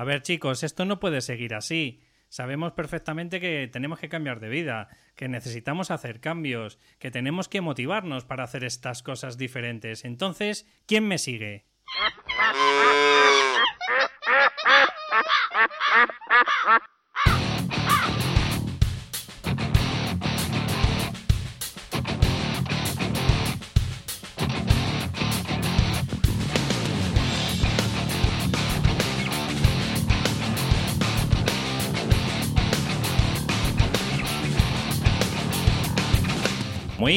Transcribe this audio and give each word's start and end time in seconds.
A 0.00 0.04
ver 0.04 0.22
chicos, 0.22 0.62
esto 0.62 0.86
no 0.86 0.98
puede 0.98 1.20
seguir 1.20 1.54
así. 1.54 2.00
Sabemos 2.30 2.72
perfectamente 2.72 3.38
que 3.38 3.68
tenemos 3.70 3.98
que 3.98 4.08
cambiar 4.08 4.40
de 4.40 4.48
vida, 4.48 4.88
que 5.14 5.28
necesitamos 5.28 5.90
hacer 5.90 6.20
cambios, 6.20 6.78
que 6.98 7.10
tenemos 7.10 7.50
que 7.50 7.60
motivarnos 7.60 8.24
para 8.24 8.44
hacer 8.44 8.64
estas 8.64 9.02
cosas 9.02 9.36
diferentes. 9.36 10.06
Entonces, 10.06 10.66
¿quién 10.86 11.06
me 11.06 11.18
sigue? 11.18 11.66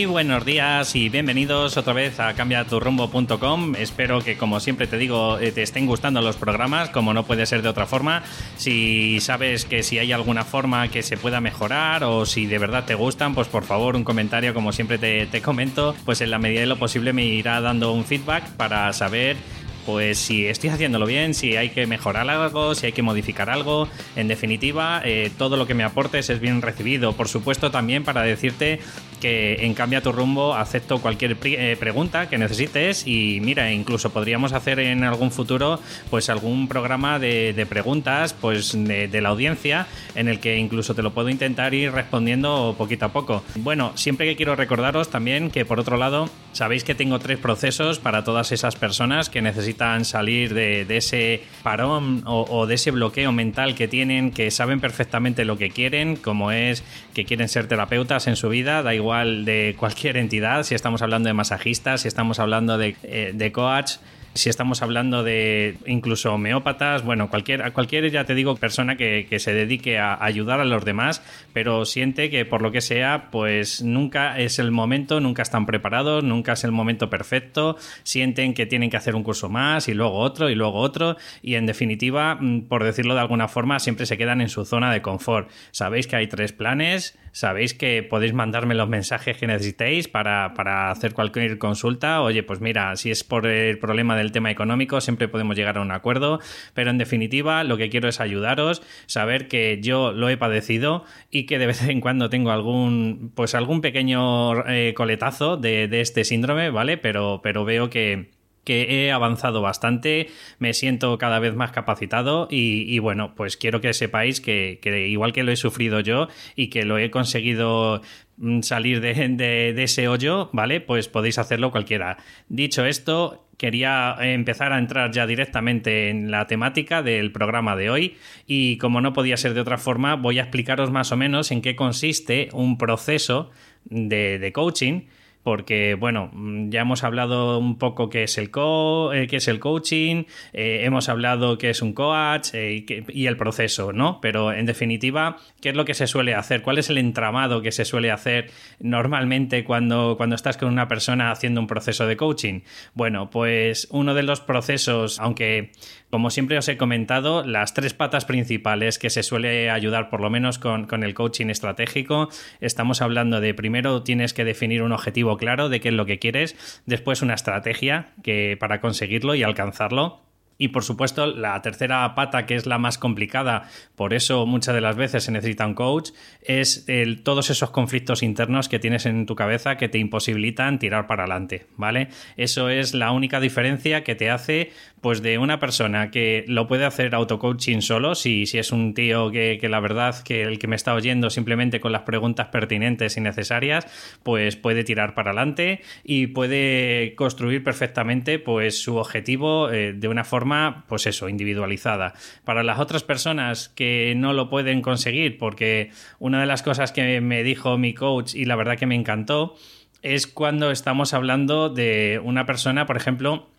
Muy 0.04 0.12
buenos 0.12 0.44
días 0.44 0.98
y 0.98 1.08
bienvenidos 1.08 1.78
otra 1.78 1.94
vez 1.94 2.20
a 2.20 2.34
cambiaturrumbo.com. 2.34 3.76
Espero 3.76 4.20
que, 4.20 4.36
como 4.36 4.60
siempre 4.60 4.86
te 4.86 4.98
digo, 4.98 5.40
eh, 5.40 5.54
te 5.54 5.64
estén 5.64 5.86
gustando 5.86 6.22
los 6.22 6.36
programas, 6.36 6.90
como 6.90 7.14
no 7.14 7.24
puede 7.24 7.46
ser 7.46 7.62
de 7.62 7.70
otra 7.70 7.86
forma. 7.86 8.22
Si 8.58 9.22
sabes 9.22 9.64
que 9.64 9.82
si 9.82 10.00
hay 10.00 10.12
alguna 10.12 10.44
forma 10.44 10.90
que 10.90 11.04
se 11.04 11.16
pueda 11.16 11.40
mejorar 11.40 12.04
o 12.04 12.26
si 12.26 12.48
de 12.48 12.60
verdad 12.60 12.84
te 12.84 12.96
gustan, 12.96 13.34
pues 13.34 13.48
por 13.48 13.64
favor 13.64 13.96
un 13.96 14.04
comentario, 14.04 14.54
como 14.54 14.74
siempre 14.74 14.98
te, 14.98 15.26
te 15.26 15.42
comento, 15.42 15.96
pues 16.04 16.20
en 16.20 16.32
la 16.32 16.38
medida 16.38 16.60
de 16.60 16.68
lo 16.68 16.78
posible 16.78 17.14
me 17.14 17.24
irá 17.24 17.62
dando 17.62 17.94
un 17.94 18.04
feedback 18.04 18.44
para 18.58 18.92
saber 18.92 19.38
pues 19.86 20.18
si 20.18 20.46
estoy 20.46 20.70
haciéndolo 20.70 21.06
bien, 21.06 21.34
si 21.34 21.56
hay 21.56 21.70
que 21.70 21.88
mejorar 21.88 22.30
algo, 22.30 22.76
si 22.76 22.88
hay 22.88 22.92
que 22.92 23.02
modificar 23.02 23.50
algo. 23.50 23.88
En 24.16 24.28
definitiva, 24.28 25.02
eh, 25.04 25.32
todo 25.38 25.58
lo 25.58 25.68
que 25.68 25.74
me 25.74 25.84
aportes 25.84 26.30
es 26.30 26.40
bien 26.40 26.62
recibido. 26.62 27.14
Por 27.14 27.28
supuesto, 27.28 27.72
también 27.72 28.04
para 28.04 28.24
decirte 28.24 28.80
que 29.24 29.66
en 29.66 29.74
Cambia 29.74 30.02
tu 30.02 30.12
rumbo 30.12 30.54
acepto 30.54 31.00
cualquier 31.00 31.38
eh, 31.44 31.78
pregunta 31.80 32.28
que 32.28 32.38
necesites 32.38 33.08
y 33.08 33.40
mira, 33.42 33.72
incluso 33.72 34.12
podríamos 34.12 34.52
hacer 34.52 34.80
en 34.80 35.06
algún 35.06 35.32
futuro 35.32 35.80
pues 36.10 36.30
algún 36.30 36.68
programa 36.68 37.20
de, 37.20 37.66
preguntas 37.70 38.34
pues 38.34 38.74
de, 38.74 39.22
la 39.22 39.30
audiencia 39.30 39.88
en 40.16 40.28
el 40.28 40.42
que 40.42 40.58
incluso 40.58 40.94
te 40.94 41.02
lo 41.02 41.14
puedo 41.14 41.30
intentar 41.30 41.74
ir 41.74 41.94
respondiendo 41.94 42.76
poquito 42.78 43.06
a 43.06 43.14
poco. 43.14 43.44
Bueno, 43.56 43.94
siempre 43.96 44.28
que 44.28 44.36
quiero 44.36 44.58
recordaros 44.58 45.10
también 45.10 45.50
que 45.50 45.64
por 45.64 45.80
otro 45.80 45.96
lado 45.96 46.30
sabéis 46.54 46.84
que 46.84 46.96
tengo 46.96 47.20
tres 47.20 47.38
procesos 47.38 48.00
para 48.00 48.24
todas 48.24 48.52
esas 48.52 48.76
personas 48.76 49.30
que 49.30 49.42
necesitan 49.42 50.06
salir 50.06 50.54
de, 50.54 50.86
ese 50.96 51.44
parón 51.64 52.24
o, 52.26 52.66
de 52.66 52.76
ese 52.76 52.92
bloqueo 52.92 53.32
mental 53.32 53.76
que 53.76 53.88
tienen, 53.88 54.32
que 54.32 54.52
saben 54.52 54.80
perfectamente 54.80 55.46
lo 55.46 55.58
que 55.58 55.70
quieren, 55.70 56.16
como 56.16 56.52
es 56.52 56.84
que 57.14 57.26
quieren 57.26 57.50
ser 57.50 57.68
terapeutas 57.68 58.28
en 58.28 58.36
su 58.36 58.50
vida, 58.50 58.84
da 58.84 58.96
igual 58.96 59.46
de 59.46 59.76
cualquier 59.78 60.18
entidad, 60.18 60.64
si 60.64 60.76
estamos 60.76 61.02
hablando 61.02 61.28
de 61.28 61.34
masajistas, 61.34 62.02
si 62.02 62.08
estamos 62.08 62.40
hablando 62.40 62.78
de, 62.78 62.96
eh, 63.04 63.32
de 63.34 63.52
coach 63.52 63.94
si 64.34 64.50
estamos 64.50 64.82
hablando 64.82 65.24
de 65.24 65.78
incluso 65.86 66.34
homeópatas, 66.34 67.04
bueno, 67.04 67.30
cualquier, 67.30 67.72
cualquier 67.74 68.10
ya 68.12 68.26
te 68.26 68.36
digo, 68.36 68.56
persona 68.56 68.98
que, 68.98 69.28
se 69.40 69.54
dedique 69.54 69.98
a 70.00 70.24
ayudar 70.24 70.60
a 70.60 70.66
los 70.66 70.86
demás, 70.86 71.22
pero 71.54 71.86
siente 71.86 72.30
que 72.30 72.46
por 72.46 72.62
lo 72.62 72.72
que 72.72 72.82
sea, 72.82 73.30
pues 73.32 73.82
nunca 73.82 74.40
es 74.40 74.60
el 74.60 74.72
momento, 74.72 75.20
nunca 75.20 75.42
están 75.42 75.66
preparados, 75.66 76.24
nunca 76.24 76.54
es 76.54 76.64
el 76.64 76.72
momento 76.72 77.10
perfecto, 77.10 77.78
sienten 78.04 78.54
que 78.54 78.66
tienen 78.66 78.90
que 78.90 78.98
hacer 78.98 79.16
un 79.16 79.24
curso 79.24 79.50
más 79.50 79.88
y 79.88 79.94
luego 79.94 80.20
otro 80.20 80.50
y 80.50 80.56
luego 80.56 80.80
otro, 80.80 81.18
y 81.42 81.56
en 81.56 81.66
definitiva, 81.66 82.36
mm, 82.36 82.62
por 82.62 82.84
decirlo 82.84 83.16
de 83.16 83.22
alguna 83.22 83.48
forma, 83.48 83.80
siempre 83.80 84.06
se 84.06 84.18
quedan 84.18 84.42
en 84.42 84.50
su 84.50 84.66
zona 84.66 84.94
de 84.94 85.02
confort. 85.02 85.50
Sabéis 85.72 86.08
que 86.08 86.16
hay 86.16 86.28
tres 86.28 86.54
planes, 86.54 87.18
sabéis 87.34 87.74
que 87.74 88.04
podéis 88.04 88.34
mandarme 88.34 88.76
los 88.76 88.88
mensajes 88.88 89.36
que 89.36 89.48
necesitéis 89.48 90.08
para, 90.08 90.54
para 90.54 90.92
hacer 90.92 91.14
cualquier 91.14 91.58
consulta. 91.58 92.22
Oye, 92.22 92.44
pues 92.44 92.62
mira, 92.62 92.96
si 92.96 93.12
es 93.12 93.26
por 93.26 93.46
el 93.48 93.78
problema 93.80 94.16
del 94.16 94.32
tema 94.32 94.52
económico, 94.52 95.02
siempre 95.02 95.28
podemos 95.28 95.58
llegar 95.58 95.78
a 95.78 95.82
un 95.82 95.92
acuerdo, 95.92 96.40
pero 96.74 96.92
en 96.92 96.98
definitiva 96.98 97.66
lo 97.66 97.76
que 97.76 97.90
quiero 97.90 98.08
es 98.08 98.22
ayudaros, 98.22 98.82
saber 99.08 99.50
que 99.50 99.80
yo 99.82 100.14
lo 100.14 100.30
he 100.30 100.38
padecido 100.38 101.04
y 101.30 101.46
que 101.46 101.60
de 101.60 101.68
vez 101.68 101.84
en 101.84 102.00
cuando 102.00 102.30
tengo 102.30 102.52
algún, 102.52 103.32
pues 103.36 103.56
algún 103.56 103.82
pequeño 103.82 104.66
eh, 104.70 104.94
coletazo 104.96 105.58
de, 105.58 105.88
de 105.88 106.02
este 106.02 106.24
síndrome, 106.24 106.70
¿vale? 106.70 106.98
Pero, 106.98 107.42
pero 107.44 107.66
veo 107.66 107.90
que 107.90 108.30
que 108.64 109.06
he 109.06 109.12
avanzado 109.12 109.62
bastante, 109.62 110.30
me 110.60 110.74
siento 110.74 111.18
cada 111.18 111.40
vez 111.40 111.56
más 111.56 111.72
capacitado 111.72 112.48
y, 112.50 112.98
bueno, 113.00 113.36
pues 113.36 113.58
quiero 113.58 113.82
que 113.82 113.94
sepáis 113.94 114.42
que, 114.42 114.80
igual 115.10 115.34
que 115.34 115.44
lo 115.44 115.52
he 115.52 115.56
sufrido 115.56 116.00
yo 116.00 116.28
y 116.56 116.70
que 116.70 116.84
lo 116.84 116.98
he 116.98 117.12
conseguido 117.12 118.02
mm, 118.38 118.62
salir 118.62 119.02
de, 119.02 119.84
ese 119.84 120.08
hoyo, 120.08 120.50
¿vale? 120.54 120.80
Pues 120.82 121.10
podéis 121.10 121.38
hacerlo 121.38 121.72
cualquiera. 121.72 122.18
Dicho 122.48 122.86
esto, 122.86 123.48
quería 123.58 124.16
empezar 124.20 124.72
a 124.72 124.80
entrar 124.80 125.12
ya 125.12 125.28
directamente 125.28 126.10
en 126.10 126.32
la 126.32 126.48
temática 126.48 127.04
del 127.04 127.32
programa 127.32 127.76
de 127.76 127.90
hoy 127.90 128.18
y 128.48 128.78
como 128.78 129.02
no 129.02 129.14
podía 129.14 129.38
ser 129.38 129.54
de 129.54 129.62
otra 129.62 129.78
forma, 129.78 130.16
voy 130.16 130.40
a 130.40 130.44
explicaros 130.44 130.90
más 130.90 131.12
o 131.12 131.18
menos 131.18 131.52
en 131.52 131.62
qué 131.62 131.76
consiste 131.76 132.50
un 132.54 132.78
proceso 132.78 133.52
de 133.86 134.52
coaching 134.54 135.02
porque 135.44 135.96
bueno, 135.96 136.32
ya 136.70 136.82
hemos 136.82 137.04
hablado 137.04 137.60
un 137.60 137.78
poco 137.78 138.10
qué 138.10 138.24
es 138.24 138.38
el, 138.38 138.50
co 138.50 139.14
eh, 139.14 139.28
qué 139.28 139.38
es 139.38 139.48
el 139.48 139.60
coaching, 139.60 140.24
eh, 140.54 140.82
hemos 140.84 141.10
hablado 141.10 141.58
qué 141.58 141.70
es 141.70 141.82
un 141.82 141.94
coach 141.94 142.50
eh, 142.54 142.86
y, 143.10 143.28
el 143.28 143.38
proceso, 143.38 143.94
¿no? 143.94 144.20
Pero 144.22 144.54
en 144.54 144.66
definitiva, 144.66 145.38
¿qué 145.62 145.70
es 145.70 145.76
lo 145.76 145.86
que 145.86 145.94
se 145.94 146.08
suele 146.08 146.34
hacer? 146.34 146.62
¿Cuál 146.62 146.78
es 146.78 146.90
el 146.90 146.98
entramado 146.98 147.62
que 147.62 147.72
se 147.72 147.86
suele 147.86 148.12
hacer 148.12 148.52
normalmente 148.80 149.64
cuando, 149.64 150.16
cuando 150.18 150.36
estás 150.36 150.58
con 150.58 150.70
una 150.70 150.88
persona 150.88 151.32
haciendo 151.32 151.60
un 151.60 151.68
proceso 151.68 152.08
de 152.08 152.18
coaching? 152.18 152.62
Bueno, 152.94 153.30
pues 153.30 153.88
uno 153.92 154.14
de 154.14 154.24
los 154.24 154.42
procesos, 154.42 155.20
aunque 155.20 155.72
como 156.14 156.30
siempre 156.30 156.60
os 156.60 156.68
he 156.68 156.78
comentado, 156.78 157.44
las 157.44 157.74
tres 157.74 157.96
patas 157.96 158.26
principales 158.26 159.00
que 159.00 159.10
se 159.10 159.24
suele 159.24 159.72
ayudar 159.72 160.12
por 160.12 160.22
lo 160.22 160.30
menos 160.30 160.60
con, 160.60 161.04
el 161.04 161.14
coaching 161.16 161.48
estratégico, 161.48 162.30
estamos 162.62 163.02
hablando 163.02 163.42
de 163.42 163.56
primero 163.56 164.04
tienes 164.04 164.36
que 164.36 164.46
definir 164.46 164.84
un 164.84 164.92
objetivo 164.92 165.33
claro 165.38 165.70
de 165.70 165.80
qué 165.80 165.90
es 165.90 165.94
lo 165.94 166.06
que 166.06 166.20
quieres, 166.20 166.84
después 166.86 167.22
una 167.22 167.34
estrategia 167.34 168.14
que 168.24 168.58
para 168.60 168.82
conseguirlo 168.82 169.36
y 169.36 169.44
alcanzarlo 169.44 170.22
y 170.58 170.70
por 170.70 170.84
supuesto, 170.84 171.28
la 171.28 171.62
tercera 171.62 172.14
pata, 172.16 172.46
que 172.46 172.56
es 172.56 172.66
la 172.66 172.78
más 172.78 172.98
complicada, 172.98 173.70
por 173.96 174.14
eso 174.14 174.46
muchas 174.46 174.76
de 174.76 174.82
las 174.82 174.96
veces 174.96 175.24
se 175.24 175.32
necesita 175.32 175.66
un 175.66 175.74
coach, 175.74 176.12
es 176.42 176.86
todos 177.24 177.50
esos 177.50 177.72
conflictos 177.72 178.24
internos 178.24 178.70
que 178.70 178.80
tienes 178.80 179.06
en 179.06 179.26
tu 179.26 179.36
cabeza 179.36 179.78
que 179.78 179.90
te 179.90 179.98
imposibilitan 179.98 180.80
tirar 180.80 181.08
para 181.08 181.24
adelante, 181.24 181.68
¿vale? 181.78 182.10
Eso 182.38 182.70
es 182.70 182.94
la 182.94 183.12
única 183.12 183.40
diferencia 183.40 184.04
que 184.04 184.16
te 184.16 184.30
hace, 184.30 184.72
pues, 185.02 185.22
de 185.22 185.38
una 185.38 185.60
persona 185.60 186.12
que 186.12 186.46
lo 186.48 186.68
puede 186.68 186.86
hacer 186.86 187.16
auto-coaching 187.16 187.82
solo, 187.82 188.16
si, 188.16 188.46
si 188.46 188.58
es 188.58 188.72
un 188.72 188.94
tío 188.94 189.32
que, 189.32 189.58
que, 189.60 189.70
la 189.70 189.80
verdad 189.80 190.22
que 190.24 190.44
el 190.44 190.60
que 190.60 190.68
me 190.68 190.76
está 190.76 190.94
oyendo 190.94 191.30
simplemente 191.30 191.80
con 191.80 191.92
las 191.92 192.04
preguntas 192.04 192.48
pertinentes 192.48 193.18
y 193.18 193.22
necesarias, 193.22 193.88
pues 194.24 194.56
puede 194.56 194.84
tirar 194.84 195.14
para 195.16 195.32
adelante 195.32 195.82
y 196.04 196.28
puede 196.28 197.16
construir 197.16 197.64
perfectamente, 197.64 198.40
pues, 198.40 198.82
su 198.82 198.98
objetivo 198.98 199.72
eh, 199.72 199.94
de 199.94 200.08
una 200.08 200.24
forma 200.24 200.43
pues 200.88 201.06
eso, 201.08 201.30
individualizada. 201.30 202.14
Para 202.44 202.64
las 202.64 202.80
otras 202.80 203.04
personas 203.04 203.70
que 203.70 204.14
no 204.16 204.34
lo 204.34 204.50
pueden 204.50 204.82
conseguir, 204.82 205.38
porque 205.38 205.92
una 206.20 206.40
de 206.40 206.46
las 206.46 206.64
cosas 206.64 206.92
que 206.92 207.22
me 207.22 207.44
dijo 207.44 207.78
mi 207.78 207.94
coach 207.94 208.36
y 208.36 208.46
la 208.46 208.56
verdad 208.56 208.78
que 208.78 208.86
me 208.86 208.96
encantó, 208.96 209.56
es 210.02 210.28
cuando 210.28 210.70
estamos 210.72 211.14
hablando 211.14 211.70
de 211.70 212.20
una 212.24 212.46
persona, 212.46 212.86
por 212.86 212.98
ejemplo, 212.98 213.50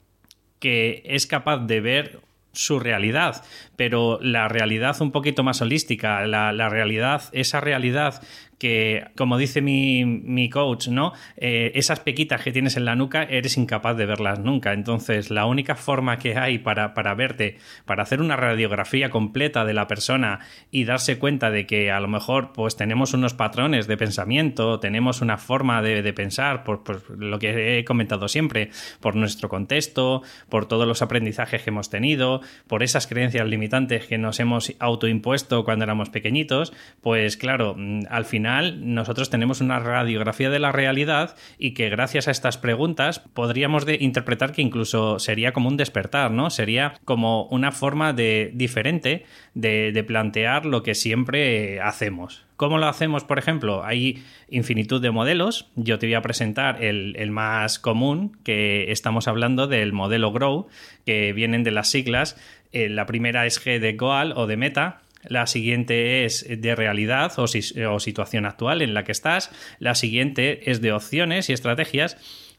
que 0.61 1.03
es 1.07 1.27
capaz 1.27 1.59
de 1.59 1.81
ver 1.81 2.21
su 2.55 2.79
realidad, 2.79 3.45
pero 3.77 4.19
la 4.23 4.49
realidad 4.49 4.97
un 5.01 5.11
poquito 5.11 5.43
más 5.43 5.61
holística, 5.61 6.27
la, 6.27 6.69
realidad, 6.69 7.23
esa 7.33 7.61
realidad 7.61 8.23
que, 8.65 9.09
como 9.15 9.37
dice 9.37 9.61
mi, 9.61 10.49
coach, 10.49 10.89
¿no? 10.89 11.13
Eh, 11.37 11.73
esas 11.75 12.01
pequitas 12.01 12.41
que 12.41 12.51
tienes 12.51 12.79
en 12.79 12.87
la 12.87 12.97
nuca 12.97 13.23
eres 13.25 13.59
incapaz 13.59 13.95
de 13.99 14.07
verlas 14.07 14.39
nunca. 14.39 14.73
Entonces, 14.73 15.31
la 15.31 15.45
única 15.45 15.75
forma 15.75 16.17
que 16.19 16.39
hay 16.39 16.57
para, 16.57 16.95
para 16.95 17.15
verte, 17.15 17.59
para 17.85 18.05
hacer 18.05 18.23
una 18.23 18.37
radiografía 18.37 19.11
completa 19.11 19.67
de 19.67 19.75
la 19.75 19.87
persona 19.87 20.41
y 20.71 20.85
darse 20.85 21.19
cuenta 21.19 21.51
de 21.51 21.67
que 21.67 21.91
a 21.91 22.01
lo 22.01 22.09
mejor 22.09 22.53
pues 22.55 22.75
tenemos 22.75 23.13
unos 23.13 23.35
patrones 23.35 23.87
de 23.87 23.99
pensamiento, 23.99 24.81
tenemos 24.81 25.21
una 25.21 25.37
forma 25.37 25.83
de, 25.83 26.15
pensar, 26.15 26.65
por, 26.65 27.03
lo 27.19 27.39
que 27.39 27.79
he 27.79 27.85
comentado 27.85 28.29
siempre, 28.29 28.71
por 29.01 29.15
nuestro 29.15 29.51
contexto, 29.51 30.23
por 30.49 30.65
todos 30.65 30.89
los 30.89 31.03
aprendizajes 31.03 31.63
que 31.63 31.69
hemos 31.69 31.91
tenido, 31.91 32.41
por 32.67 32.83
esas 32.83 33.07
creencias 33.07 33.47
limitantes 33.47 34.07
que 34.07 34.17
nos 34.17 34.41
hemos 34.41 34.73
autoimpuesto 34.79 35.67
cuando 35.67 35.85
éramos 35.85 36.09
pequeñitos, 36.09 36.73
pues 37.03 37.37
claro, 37.37 37.75
mm, 37.77 38.05
al 38.09 38.25
final 38.25 38.54
nosotros 38.63 39.31
tenemos 39.31 39.61
una 39.61 39.79
radiografía 39.79 40.51
de 40.51 40.59
la 40.59 40.73
realidad 40.73 41.37
y 41.59 41.73
que 41.75 41.89
gracias 41.89 42.29
a 42.29 42.31
estas 42.31 42.59
preguntas 42.59 43.19
podríamos 43.19 43.87
de 43.87 43.99
interpretar 44.01 44.53
que 44.53 44.63
incluso 44.63 45.19
sería 45.19 45.53
como 45.53 45.69
un 45.69 45.77
despertar, 45.77 46.31
¿no? 46.31 46.51
Sería 46.51 46.95
como 47.05 47.45
una 47.47 47.73
forma 47.73 48.13
de 48.13 48.51
diferente 48.55 49.25
de, 49.55 49.93
de 49.93 50.05
plantear 50.05 50.67
lo 50.67 50.83
que 50.83 50.95
siempre 50.95 51.81
hacemos. 51.81 52.45
¿Cómo 52.57 52.79
lo 52.79 52.87
hacemos, 52.87 53.25
por 53.25 53.39
ejemplo? 53.39 53.85
Hay 53.85 54.23
infinitud 54.49 55.03
de 55.03 55.11
modelos. 55.11 55.69
Yo 55.75 55.99
te 55.99 56.07
voy 56.07 56.15
a 56.15 56.23
presentar 56.23 56.85
el, 56.85 57.31
más 57.33 57.81
común, 57.81 58.39
que 58.45 58.93
estamos 58.93 59.27
hablando 59.27 59.67
del 59.67 59.93
modelo 59.93 60.31
Grow, 60.31 60.69
que 61.05 61.33
vienen 61.33 61.65
de 61.65 61.73
las 61.73 61.91
siglas. 61.91 62.37
Eh, 62.73 62.89
la 62.89 63.07
primera 63.07 63.47
es 63.47 63.65
G 63.65 63.81
de 63.81 63.95
Goal 63.95 64.33
o 64.37 64.47
de 64.47 64.57
Meta, 64.57 65.01
la 65.29 65.47
siguiente 65.47 66.25
es 66.25 66.47
de 66.49 66.75
realidad 66.75 67.33
o, 67.39 67.47
situación 67.47 68.47
actual 68.47 68.83
en 68.83 68.95
la 68.95 69.05
que 69.05 69.13
estás, 69.13 69.51
la 69.79 69.95
siguiente 69.95 70.71
es 70.71 70.81
de 70.81 70.93
opciones 70.93 71.51
y 71.51 71.53
estrategias 71.53 72.17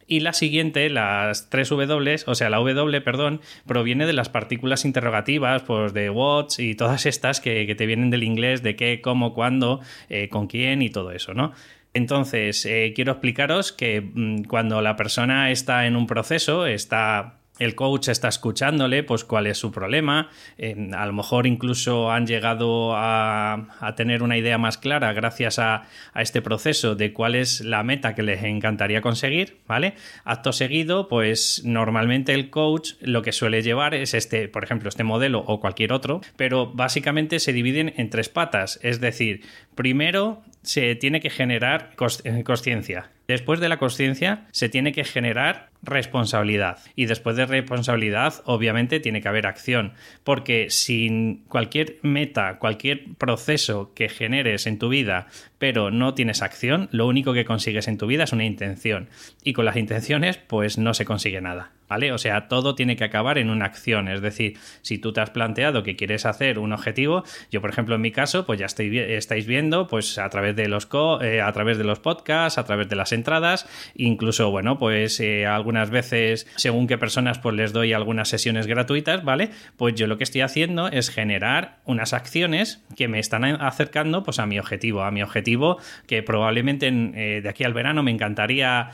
y 0.08 0.20
la 0.20 0.34
siguiente, 0.34 0.90
las 0.90 1.50
tres 1.50 1.70
W, 1.70 2.16
o 2.28 2.36
sea, 2.36 2.50
la 2.50 2.58
W, 2.58 3.02
perdón, 3.02 3.42
proviene 3.66 4.06
de 4.06 4.14
las 4.14 4.30
partículas 4.30 4.86
interrogativas, 4.86 5.64
pues 5.64 5.94
de 5.94 6.12
what 6.12 6.50
y 6.60 6.76
todas 6.76 7.06
estas 7.08 7.42
que, 7.42 7.74
te 7.76 7.86
vienen 7.86 8.12
del 8.12 8.24
inglés, 8.24 8.62
de 8.62 8.76
qué, 8.76 9.02
cómo, 9.02 9.34
cuándo, 9.34 9.82
eh, 10.10 10.30
con 10.30 10.48
quién 10.48 10.84
y 10.84 10.90
todo 10.90 11.12
eso, 11.12 11.34
¿no? 11.34 11.54
Entonces, 11.96 12.66
eh, 12.66 12.92
quiero 12.94 13.14
explicaros 13.14 13.72
que 13.72 14.02
mm, 14.02 14.44
cuando 14.44 14.82
la 14.82 14.96
persona 14.96 15.50
está 15.50 15.88
en 15.88 15.96
un 15.96 16.08
proceso, 16.08 16.68
está 16.68 17.40
el 17.60 17.76
coach 17.76 18.10
está 18.10 18.28
escuchándole, 18.28 19.04
pues 19.04 19.24
cuál 19.24 19.48
es 19.48 19.58
su 19.58 19.72
problema. 19.72 20.30
Eh, 20.58 20.90
a 20.94 21.06
lo 21.06 21.14
mejor 21.14 21.48
incluso 21.48 22.12
han 22.12 22.26
llegado 22.28 22.94
a, 22.96 23.68
tener 23.96 24.24
una 24.24 24.38
idea 24.38 24.58
más 24.58 24.78
clara 24.78 25.14
gracias 25.14 25.60
a, 25.60 25.84
este 26.16 26.42
proceso 26.42 26.96
de 26.96 27.14
cuál 27.14 27.36
es 27.36 27.62
la 27.62 27.84
meta 27.84 28.16
que 28.16 28.24
les 28.24 28.44
encantaría 28.44 29.02
conseguir, 29.02 29.58
¿vale? 29.68 29.94
Acto 30.24 30.54
seguido, 30.54 31.08
pues 31.08 31.62
normalmente 31.66 32.34
el 32.34 32.50
coach 32.50 32.94
lo 33.02 33.22
que 33.22 33.32
suele 33.32 33.62
llevar 33.62 33.94
es 33.94 34.14
este, 34.14 34.48
por 34.48 34.64
ejemplo, 34.64 34.90
este 34.90 35.04
modelo 35.04 35.44
o 35.46 35.60
cualquier 35.60 35.94
otro, 35.94 36.22
pero 36.36 36.72
básicamente 36.74 37.40
se 37.40 37.54
dividen 37.54 37.94
en 37.98 38.10
tres 38.10 38.30
patas. 38.30 38.80
Es 38.82 39.00
decir, 39.00 39.42
primero 39.76 40.42
se 40.62 40.96
tiene 40.96 41.22
que 41.22 41.30
generar 41.30 41.92
conciencia. 41.96 43.12
Después 43.28 43.60
de 43.60 43.70
la 43.70 43.78
conciencia 43.78 44.46
se 44.52 44.70
tiene 44.70 44.92
que 44.92 45.04
generar 45.04 45.70
responsabilidad. 45.82 46.80
Y 46.96 47.06
después 47.06 47.36
de 47.36 47.46
responsabilidad, 47.46 48.42
obviamente, 48.46 49.00
tiene 49.00 49.22
que 49.22 49.28
haber 49.28 49.48
acción. 49.48 49.94
Porque 50.24 50.70
sin 50.70 51.44
cualquier 51.48 51.98
meta, 52.02 52.58
cualquier 52.60 53.06
proceso 53.18 53.94
que 53.94 54.10
generes 54.10 54.68
en 54.68 54.80
tu 54.80 54.90
vida, 54.90 55.28
pero 55.58 55.92
no 55.92 56.14
tienes 56.14 56.42
acción, 56.42 56.90
lo 56.92 57.08
único 57.08 57.34
que 57.34 57.46
consigues 57.46 57.88
en 57.88 57.98
tu 57.98 58.08
vida 58.08 58.24
es 58.24 58.34
una 58.34 58.46
intención. 58.46 59.10
Y 59.44 59.54
con 59.54 59.66
las 59.66 59.78
intenciones, 59.78 60.38
pues 60.38 60.78
no 60.78 60.94
se 60.94 61.06
consigue 61.06 61.42
nada. 61.42 61.72
¿Vale? 61.88 62.12
O 62.12 62.18
sea, 62.18 62.48
todo 62.48 62.74
tiene 62.74 62.96
que 62.96 63.04
acabar 63.04 63.38
en 63.38 63.50
una 63.50 63.66
acción. 63.66 64.08
Es 64.08 64.22
decir, 64.22 64.58
si 64.82 64.98
tú 64.98 65.14
te 65.14 65.22
has 65.22 65.30
planteado 65.30 65.84
que 65.84 65.96
quieres 65.96 66.26
hacer 66.26 66.58
un 66.58 66.74
objetivo, 66.74 67.24
yo, 67.52 67.62
por 67.62 67.70
ejemplo, 67.70 67.96
en 67.96 68.02
mi 68.02 68.12
caso, 68.12 68.46
pues 68.46 68.60
ya 68.60 68.66
estáis 68.66 69.46
viendo, 69.46 69.88
pues 69.88 70.18
a 70.18 70.30
través 70.30 70.56
de 70.56 70.68
los 70.68 70.88
eh, 71.22 71.42
a 71.42 71.52
través 71.52 71.78
de 71.78 71.84
los 71.84 72.00
podcasts, 72.00 72.58
a 72.58 72.64
través 72.64 72.90
de 72.90 72.96
las 72.96 73.12
entradas, 73.12 73.68
incluso, 73.96 74.50
bueno, 74.50 74.80
pues 74.80 75.20
eh, 75.20 75.46
algunas 75.46 75.90
veces, 75.90 76.48
según 76.56 76.88
qué 76.88 76.98
personas, 76.98 77.38
pues 77.40 77.56
les 77.56 77.74
doy 77.74 77.94
algunas 77.94 78.30
sesiones 78.30 78.66
gratuitas, 78.66 79.24
¿vale? 79.24 79.50
Pues 79.78 79.96
yo 79.96 80.08
lo 80.08 80.18
que 80.18 80.24
estoy 80.24 80.42
haciendo 80.42 80.88
es 80.88 81.10
generar 81.10 81.78
unas 81.86 82.14
acciones 82.14 82.82
que 82.96 83.08
me 83.08 83.20
están 83.20 83.44
acercando, 83.46 84.24
pues 84.24 84.40
a 84.40 84.46
mi 84.46 84.58
objetivo, 84.58 85.04
a 85.04 85.12
mi 85.12 85.22
objetivo 85.22 85.78
que 86.08 86.24
probablemente 86.24 86.88
eh, 86.88 87.42
de 87.42 87.50
aquí 87.50 87.64
al 87.64 87.74
verano 87.74 88.02
me 88.02 88.12
encantaría, 88.12 88.90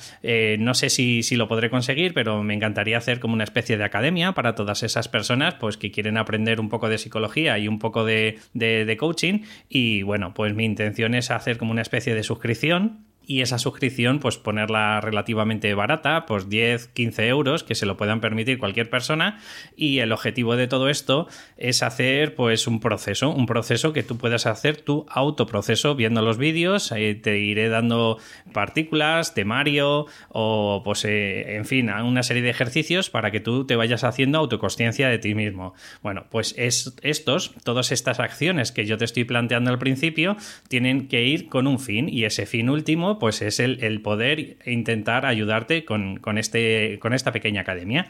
no 0.60 0.74
sé 0.74 0.90
si, 0.90 1.24
si 1.24 1.36
lo 1.36 1.48
podré 1.48 1.70
conseguir, 1.70 2.14
pero 2.14 2.44
me 2.44 2.54
encantaría 2.54 2.81
hacer 2.98 3.20
como 3.20 3.34
una 3.34 3.44
especie 3.44 3.78
de 3.78 3.84
academia 3.84 4.34
para 4.34 4.56
todas 4.56 4.84
esas 4.84 5.08
personas 5.08 5.56
pues 5.56 5.78
que 5.78 5.92
quieren 5.92 6.18
aprender 6.18 6.60
un 6.60 6.70
poco 6.70 6.90
de 6.90 6.98
psicología 6.98 7.58
y 7.58 7.68
un 7.68 7.80
poco 7.80 8.06
de 8.06 8.98
coaching. 9.00 9.42
Y 9.70 10.04
bueno 10.04 10.34
pues 10.34 10.54
mi 10.54 10.66
intención 10.66 11.16
es 11.16 11.32
hacer 11.32 11.58
como 11.58 11.72
una 11.72 11.82
especie 11.82 12.16
de 12.16 12.24
suscripción 12.24 13.11
y 13.32 13.40
esa 13.40 13.58
suscripción 13.58 14.20
pues 14.20 14.38
ponerla 14.38 15.00
relativamente 15.00 15.74
barata, 15.74 16.26
pues 16.26 16.50
10, 16.50 16.90
15 16.90 17.28
euros 17.30 17.64
que 17.64 17.76
se 17.76 17.86
lo 17.86 17.96
puedan 17.96 18.20
permitir 18.20 18.60
cualquier 18.60 18.90
persona 18.90 19.40
y 19.74 20.00
el 20.00 20.12
objetivo 20.12 20.58
de 20.58 20.68
todo 20.68 20.90
esto 20.90 21.30
es 21.56 21.82
hacer 21.82 22.36
pues 22.36 22.68
un 22.68 22.82
proceso, 22.82 23.30
un 23.30 23.46
proceso 23.46 23.94
que 23.94 24.04
tú 24.04 24.18
puedas 24.18 24.48
hacer 24.48 24.82
tu 24.82 25.06
autoproceso 25.10 25.96
viendo 25.96 26.22
los 26.22 26.38
vídeos, 26.38 26.90
te 26.90 27.40
iré 27.40 27.70
dando 27.70 28.18
partículas, 28.52 29.34
temario 29.34 30.08
o 30.28 30.82
pues 30.84 31.06
eh, 31.06 31.56
en 31.56 31.64
fin, 31.64 31.90
una 31.90 32.24
serie 32.24 32.44
de 32.44 32.50
ejercicios 32.50 33.10
para 33.10 33.32
que 33.32 33.40
tú 33.40 33.66
te 33.66 33.78
vayas 33.78 34.04
haciendo 34.04 34.40
autoconsciencia 34.40 35.08
de 35.08 35.20
ti 35.20 35.36
mismo. 35.36 35.74
Bueno, 36.04 36.26
pues 36.30 36.54
es, 36.58 36.98
estos, 37.02 37.56
todas 37.64 37.94
estas 37.94 38.20
acciones 38.20 38.74
que 38.74 38.86
yo 38.86 38.98
te 38.98 39.06
estoy 39.06 39.24
planteando 39.24 39.70
al 39.70 39.80
principio 39.80 40.36
tienen 40.68 41.08
que 41.08 41.24
ir 41.24 41.48
con 41.48 41.66
un 41.66 41.80
fin 41.80 42.10
y 42.10 42.26
ese 42.26 42.46
fin 42.46 42.70
último 42.70 43.21
pues 43.22 43.44
es 43.44 43.60
el, 43.60 44.02
poder 44.02 44.58
intentar 44.66 45.28
ayudarte 45.28 45.86
con, 45.86 46.20
este, 46.40 46.98
con 46.98 47.14
esta 47.14 47.32
pequeña 47.32 47.62
academia. 47.62 48.08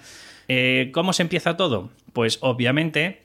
Eh, 0.48 0.90
¿Cómo 0.94 1.12
se 1.12 1.24
empieza 1.24 1.58
todo? 1.58 1.92
Pues 2.14 2.38
obviamente 2.40 3.20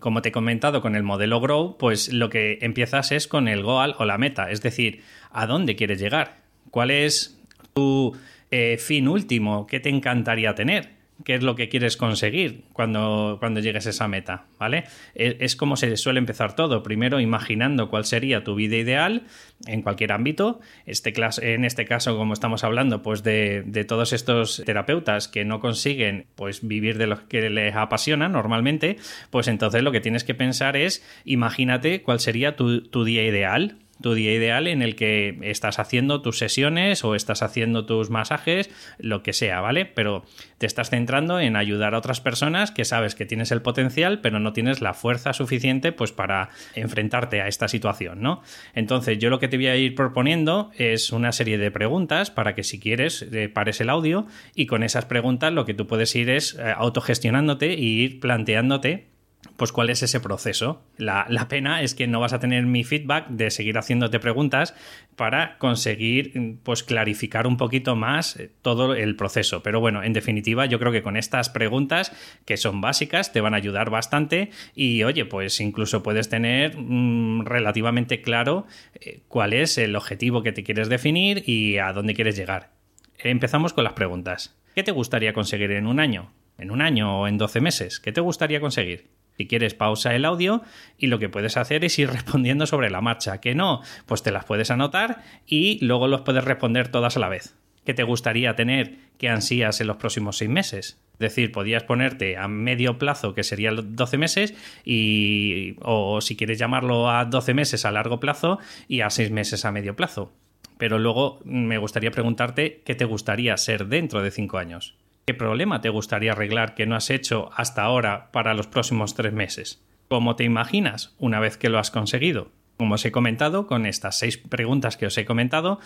como 0.00 0.20
te 0.20 0.28
he 0.28 0.32
comentado 0.32 0.82
con 0.82 0.96
el 0.96 1.02
modelo 1.02 1.40
Grow, 1.40 1.78
pues 1.78 2.12
lo 2.12 2.28
que 2.28 2.58
empiezas 2.60 3.10
es 3.10 3.26
con 3.26 3.48
el 3.48 3.62
goal 3.62 3.94
o 3.98 4.04
la 4.04 4.18
meta, 4.18 4.50
es 4.50 4.60
decir, 4.60 5.02
¿a 5.30 5.46
dónde 5.46 5.76
quieres 5.76 5.98
llegar? 5.98 6.42
¿Cuál 6.70 6.90
es 6.90 7.40
tu 7.72 8.14
eh, 8.50 8.76
fin 8.78 9.08
último? 9.08 9.66
¿Qué 9.66 9.80
te 9.80 9.88
encantaría 9.88 10.54
tener? 10.54 10.90
Qué 11.24 11.34
es 11.34 11.42
lo 11.42 11.54
que 11.54 11.68
quieres 11.68 11.96
conseguir 11.96 12.64
cuando, 12.72 13.36
cuando 13.40 13.60
llegues 13.60 13.86
a 13.86 13.90
esa 13.90 14.08
meta, 14.08 14.44
¿vale? 14.58 14.84
Es, 15.14 15.56
como 15.56 15.76
se 15.76 15.96
suele 15.96 16.18
empezar 16.18 16.54
todo, 16.54 16.82
primero 16.82 17.20
imaginando 17.20 17.88
cuál 17.88 18.04
sería 18.04 18.44
tu 18.44 18.54
vida 18.54 18.76
ideal 18.76 19.24
en 19.66 19.82
cualquier 19.82 20.12
ámbito, 20.12 20.60
este 20.86 21.12
en 21.42 21.64
este 21.64 21.84
caso, 21.84 22.16
como 22.16 22.32
estamos 22.32 22.64
hablando, 22.64 23.02
pues 23.02 23.22
de, 23.22 23.84
todos 23.86 24.12
estos 24.12 24.62
terapeutas 24.64 25.28
que 25.28 25.44
no 25.44 25.60
consiguen 25.60 26.26
pues 26.34 26.66
vivir 26.66 26.98
de 26.98 27.06
lo 27.06 27.28
que 27.28 27.50
les 27.50 27.74
apasiona 27.74 28.28
normalmente, 28.28 28.96
pues 29.30 29.48
entonces 29.48 29.82
lo 29.82 29.92
que 29.92 30.00
tienes 30.00 30.24
que 30.24 30.34
pensar 30.34 30.76
es, 30.76 31.04
imagínate 31.24 32.02
cuál 32.02 32.20
sería 32.20 32.56
tu, 32.56 32.82
tu 32.82 33.04
día 33.04 33.24
ideal, 33.24 33.76
tu 34.00 34.14
día 34.14 34.32
ideal 34.32 34.66
en 34.66 34.82
el 34.82 34.96
que 34.96 35.38
estás 35.42 35.78
haciendo 35.78 36.22
tus 36.22 36.38
sesiones 36.38 37.04
o 37.04 37.14
estás 37.14 37.42
haciendo 37.42 37.86
tus 37.86 38.10
masajes, 38.10 38.70
lo 38.98 39.22
que 39.22 39.32
sea, 39.32 39.60
¿vale? 39.60 39.86
Pero 39.86 40.24
te 40.58 40.66
estás 40.66 40.90
centrando 40.90 41.40
en 41.40 41.56
ayudar 41.56 41.94
a 41.94 41.98
otras 41.98 42.20
personas 42.20 42.70
que 42.70 42.84
sabes 42.84 43.14
que 43.14 43.26
tienes 43.26 43.52
el 43.52 43.62
potencial, 43.62 44.20
pero 44.20 44.40
no 44.40 44.52
tienes 44.52 44.80
la 44.80 44.94
fuerza 44.94 45.32
suficiente 45.32 45.92
pues 45.92 46.12
para 46.12 46.50
enfrentarte 46.74 47.40
a 47.40 47.48
esta 47.48 47.68
situación, 47.68 48.22
¿no? 48.22 48.42
Entonces, 48.74 49.18
yo 49.18 49.30
lo 49.30 49.38
que 49.38 49.48
te 49.48 49.56
voy 49.56 49.66
a 49.68 49.76
ir 49.76 49.94
proponiendo 49.94 50.70
es 50.76 51.12
una 51.12 51.32
serie 51.32 51.58
de 51.58 51.70
preguntas 51.70 52.30
para 52.30 52.54
que 52.54 52.64
si 52.64 52.80
quieres 52.80 53.22
eh, 53.22 53.48
pares 53.48 53.80
el 53.80 53.90
audio 53.90 54.26
y 54.54 54.66
con 54.66 54.82
esas 54.82 55.04
preguntas 55.04 55.52
lo 55.52 55.64
que 55.64 55.74
tú 55.74 55.86
puedes 55.86 56.14
ir 56.16 56.30
es 56.30 56.54
eh, 56.54 56.72
autogestionándote 56.76 57.72
e 57.72 57.80
ir 57.80 58.20
planteándote 58.20 59.10
pues 59.56 59.72
cuál 59.72 59.90
es 59.90 60.02
ese 60.02 60.20
proceso. 60.20 60.82
La, 60.96 61.26
pena 61.48 61.82
es 61.82 61.94
que 61.94 62.06
no 62.06 62.20
vas 62.20 62.32
a 62.32 62.40
tener 62.40 62.64
mi 62.64 62.84
feedback 62.84 63.28
de 63.28 63.50
seguir 63.50 63.76
haciéndote 63.78 64.18
preguntas 64.18 64.74
para 65.16 65.58
conseguir 65.58 66.58
pues 66.62 66.82
clarificar 66.82 67.46
un 67.46 67.56
poquito 67.56 67.96
más 67.96 68.36
eh, 68.36 68.50
todo 68.62 68.94
el 68.94 69.16
proceso. 69.16 69.62
Pero 69.62 69.80
bueno, 69.80 70.02
en 70.02 70.12
definitiva, 70.12 70.66
yo 70.66 70.78
creo 70.78 70.92
que 70.92 71.02
con 71.02 71.16
estas 71.16 71.50
preguntas 71.50 72.12
que 72.44 72.56
son 72.56 72.80
básicas 72.80 73.32
te 73.32 73.40
van 73.40 73.54
a 73.54 73.58
ayudar 73.58 73.90
bastante 73.90 74.50
y 74.74 75.02
oye, 75.02 75.24
pues 75.24 75.60
incluso 75.60 76.02
puedes 76.02 76.28
tener 76.28 76.76
mm, 76.76 77.44
relativamente 77.44 78.22
claro 78.22 78.66
eh, 78.94 79.20
cuál 79.28 79.52
es 79.52 79.78
el 79.78 79.96
objetivo 79.96 80.42
que 80.42 80.52
te 80.52 80.64
quieres 80.64 80.88
definir 80.88 81.48
y 81.48 81.78
a 81.78 81.92
dónde 81.92 82.14
quieres 82.14 82.36
llegar. 82.36 82.70
Empezamos 83.18 83.72
con 83.72 83.84
las 83.84 83.92
preguntas. 83.92 84.56
¿Qué 84.74 84.82
te 84.82 84.92
gustaría 84.92 85.32
conseguir 85.32 85.72
en 85.72 85.86
un 85.86 86.00
año? 86.00 86.32
¿En 86.56 86.70
un 86.70 86.80
año 86.80 87.20
o 87.20 87.28
en 87.28 87.36
12 87.38 87.60
meses? 87.60 88.00
¿Qué 88.00 88.12
te 88.12 88.20
gustaría 88.20 88.60
conseguir? 88.60 89.19
Si 89.40 89.46
quieres, 89.46 89.72
pausa 89.72 90.14
el 90.14 90.26
audio 90.26 90.60
y 90.98 91.06
lo 91.06 91.18
que 91.18 91.30
puedes 91.30 91.56
hacer 91.56 91.82
es 91.82 91.98
ir 91.98 92.10
respondiendo 92.12 92.66
sobre 92.66 92.90
la 92.90 93.00
marcha. 93.00 93.40
Que 93.40 93.54
no, 93.54 93.80
pues 94.04 94.22
te 94.22 94.32
las 94.32 94.44
puedes 94.44 94.70
anotar 94.70 95.22
y 95.46 95.82
luego 95.82 96.08
los 96.08 96.20
puedes 96.20 96.44
responder 96.44 96.88
todas 96.88 97.16
a 97.16 97.20
la 97.20 97.30
vez. 97.30 97.54
¿Qué 97.86 97.94
te 97.94 98.02
gustaría 98.02 98.54
tener? 98.54 98.98
¿Qué 99.16 99.30
ansías 99.30 99.80
en 99.80 99.86
los 99.86 99.96
próximos 99.96 100.36
seis 100.36 100.50
meses? 100.50 101.00
Es 101.14 101.18
decir, 101.18 101.52
podías 101.52 101.84
ponerte 101.84 102.36
a 102.36 102.48
medio 102.48 102.98
plazo, 102.98 103.32
que 103.32 103.42
sería 103.42 103.70
12 103.72 104.18
meses, 104.18 104.54
y, 104.84 105.76
o 105.80 106.20
si 106.20 106.36
quieres 106.36 106.58
llamarlo 106.58 107.08
a 107.08 107.24
12 107.24 107.54
meses 107.54 107.86
a 107.86 107.92
largo 107.92 108.20
plazo 108.20 108.58
y 108.88 109.00
a 109.00 109.08
seis 109.08 109.30
meses 109.30 109.64
a 109.64 109.72
medio 109.72 109.96
plazo. 109.96 110.34
Pero 110.76 110.98
luego 110.98 111.40
me 111.46 111.78
gustaría 111.78 112.10
preguntarte 112.10 112.82
qué 112.84 112.94
te 112.94 113.06
gustaría 113.06 113.56
ser 113.56 113.86
dentro 113.86 114.20
de 114.20 114.32
cinco 114.32 114.58
años. 114.58 114.96
¿Qué 115.30 115.34
problema 115.34 115.80
te 115.80 115.90
gustaría 115.90 116.32
arreglar 116.32 116.74
que 116.74 116.86
no 116.86 116.96
has 116.96 117.08
hecho 117.08 117.50
hasta 117.54 117.84
ahora 117.84 118.32
para 118.32 118.52
los 118.52 118.66
próximos 118.66 119.14
tres 119.14 119.32
meses? 119.32 119.80
¿Cómo 120.08 120.34
te 120.34 120.42
imaginas 120.42 121.14
una 121.20 121.38
vez 121.38 121.56
que 121.56 121.68
lo 121.68 121.78
has 121.78 121.92
conseguido? 121.92 122.50
Como 122.76 122.96
os 122.96 123.04
he 123.04 123.12
comentado, 123.12 123.68
con 123.68 123.86
estas 123.86 124.18
seis 124.18 124.38
preguntas 124.38 124.96
que 124.96 125.06
os 125.06 125.16
he 125.16 125.24
comentado, 125.24 125.78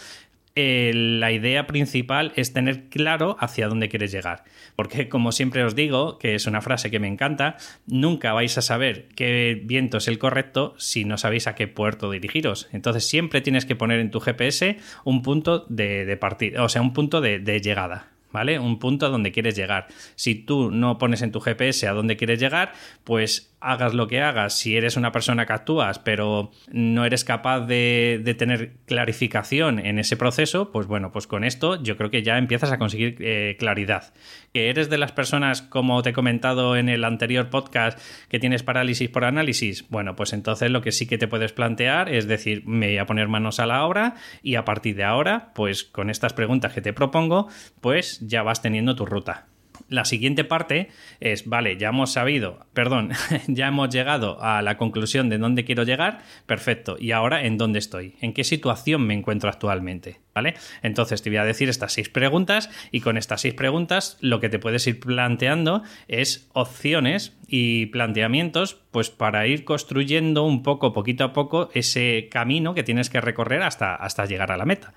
eh, 0.54 0.92
la 0.94 1.30
idea 1.30 1.66
principal 1.66 2.32
es 2.36 2.54
tener 2.54 2.88
claro 2.88 3.36
hacia 3.38 3.68
dónde 3.68 3.90
quieres 3.90 4.12
llegar. 4.12 4.44
Porque, 4.76 5.10
como 5.10 5.30
siempre 5.30 5.62
os 5.62 5.74
digo, 5.74 6.18
que 6.18 6.34
es 6.34 6.46
una 6.46 6.62
frase 6.62 6.90
que 6.90 6.98
me 6.98 7.08
encanta, 7.08 7.58
nunca 7.86 8.32
vais 8.32 8.56
a 8.56 8.62
saber 8.62 9.08
qué 9.14 9.60
viento 9.62 9.98
es 9.98 10.08
el 10.08 10.18
correcto 10.18 10.74
si 10.78 11.04
no 11.04 11.18
sabéis 11.18 11.48
a 11.48 11.54
qué 11.54 11.68
puerto 11.68 12.10
dirigiros. 12.10 12.70
Entonces, 12.72 13.06
siempre 13.06 13.42
tienes 13.42 13.66
que 13.66 13.76
poner 13.76 14.00
en 14.00 14.10
tu 14.10 14.20
GPS 14.20 14.78
un 15.04 15.20
punto 15.20 15.66
de, 15.68 16.16
partida, 16.18 16.64
o 16.64 16.70
sea, 16.70 16.80
un 16.80 16.94
punto 16.94 17.20
de 17.20 17.60
llegada. 17.60 18.13
¿Vale? 18.34 18.58
Un 18.58 18.80
punto 18.80 19.06
a 19.06 19.10
donde 19.10 19.30
quieres 19.30 19.54
llegar. 19.54 19.86
Si 20.16 20.34
tú 20.34 20.72
no 20.72 20.98
pones 20.98 21.22
en 21.22 21.30
tu 21.30 21.38
GPS 21.38 21.86
a 21.86 21.92
dónde 21.92 22.16
quieres 22.16 22.40
llegar, 22.40 22.72
pues 23.04 23.53
hagas 23.64 23.94
lo 23.94 24.06
que 24.06 24.21
hagas, 24.21 24.59
si 24.59 24.76
eres 24.76 24.97
una 24.97 25.11
persona 25.11 25.47
que 25.47 25.52
actúas, 25.52 25.99
pero 25.99 26.50
no 26.71 27.04
eres 27.04 27.25
capaz 27.25 27.61
de, 27.61 28.35
tener 28.38 28.75
clarificación 28.87 29.78
en 29.78 29.99
ese 29.99 30.16
proceso, 30.16 30.71
pues 30.71 30.87
bueno, 30.87 31.12
pues 31.12 31.26
con 31.26 31.44
esto 31.44 31.83
yo 31.83 31.97
creo 31.97 32.11
que 32.11 32.23
ya 32.23 32.37
empiezas 32.37 32.73
a 32.73 32.78
conseguir 32.78 33.16
eh, 33.21 33.56
claridad. 33.59 34.12
Que 34.52 34.68
eres 34.68 34.90
de 34.90 34.99
las 34.99 35.12
personas, 35.12 35.62
como 35.62 36.02
te 36.02 36.11
he 36.11 36.12
comentado 36.12 36.76
en 36.76 36.88
el 36.88 37.04
anterior 37.04 37.49
podcast, 37.49 37.99
que 38.28 38.38
tienes 38.38 38.62
parálisis 38.62 39.09
por 39.09 39.25
análisis, 39.25 39.88
bueno, 39.88 40.14
pues 40.14 40.33
entonces 40.33 40.71
lo 40.71 40.83
que 40.83 40.92
sí 40.92 41.06
que 41.06 41.18
te 41.18 41.28
puedes 41.28 41.52
plantear 41.52 42.09
es 42.09 42.28
decir, 42.28 42.62
me 42.66 42.88
voy 42.88 42.99
a 42.99 43.06
poner 43.06 43.28
manos 43.28 43.61
a 43.61 43.66
la 43.66 43.85
obra 43.85 44.14
y 44.42 44.56
a 44.56 44.64
partir 44.64 44.97
de 44.97 45.04
ahora, 45.04 45.52
pues 45.54 45.85
con 45.85 46.11
estas 46.11 46.35
preguntas 46.35 46.73
que 46.73 46.83
te 46.83 46.92
propongo, 46.92 47.49
pues 47.80 48.21
ya 48.21 48.42
vas 48.42 48.62
teniendo 48.62 48.94
tu 48.94 49.06
ruta. 49.06 49.47
La 49.88 50.06
siguiente 50.06 50.44
parte 50.44 50.88
es, 51.20 51.46
vale, 51.46 51.76
ya 51.76 51.88
hemos 51.88 52.12
sabido, 52.12 52.66
perdón, 52.72 53.10
ya 53.48 53.68
hemos 53.68 53.90
llegado 53.90 54.42
a 54.42 54.62
la 54.62 54.78
conclusión 54.78 55.28
de 55.28 55.36
dónde 55.36 55.64
quiero 55.64 55.82
llegar, 55.82 56.22
perfecto, 56.46 56.96
y 56.98 57.12
ahora 57.12 57.44
en 57.44 57.58
dónde 57.58 57.80
estoy, 57.80 58.14
en 58.22 58.32
qué 58.32 58.44
situación 58.44 59.06
me 59.06 59.12
encuentro 59.12 59.50
actualmente, 59.50 60.20
¿vale? 60.34 60.54
Entonces 60.82 61.20
te 61.22 61.28
voy 61.28 61.36
a 61.36 61.44
decir 61.44 61.68
estas 61.68 61.92
seis 61.92 62.08
preguntas 62.08 62.70
y 62.92 63.00
con 63.00 63.18
estas 63.18 63.42
seis 63.42 63.52
preguntas 63.52 64.16
lo 64.20 64.40
que 64.40 64.48
te 64.48 64.58
puedes 64.58 64.86
ir 64.86 65.00
planteando 65.00 65.82
es 66.08 66.48
opciones 66.54 67.36
y 67.46 67.86
planteamientos 67.86 68.80
pues 68.90 69.10
para 69.10 69.46
ir 69.46 69.64
construyendo 69.64 70.44
un 70.44 70.62
poco, 70.62 70.94
poquito 70.94 71.24
a 71.24 71.32
poco, 71.34 71.68
ese 71.74 72.28
camino 72.30 72.74
que 72.74 72.84
tienes 72.84 73.10
que 73.10 73.20
recorrer 73.20 73.62
hasta, 73.62 73.94
hasta 73.94 74.24
llegar 74.24 74.50
a 74.50 74.56
la 74.56 74.64
meta. 74.64 74.94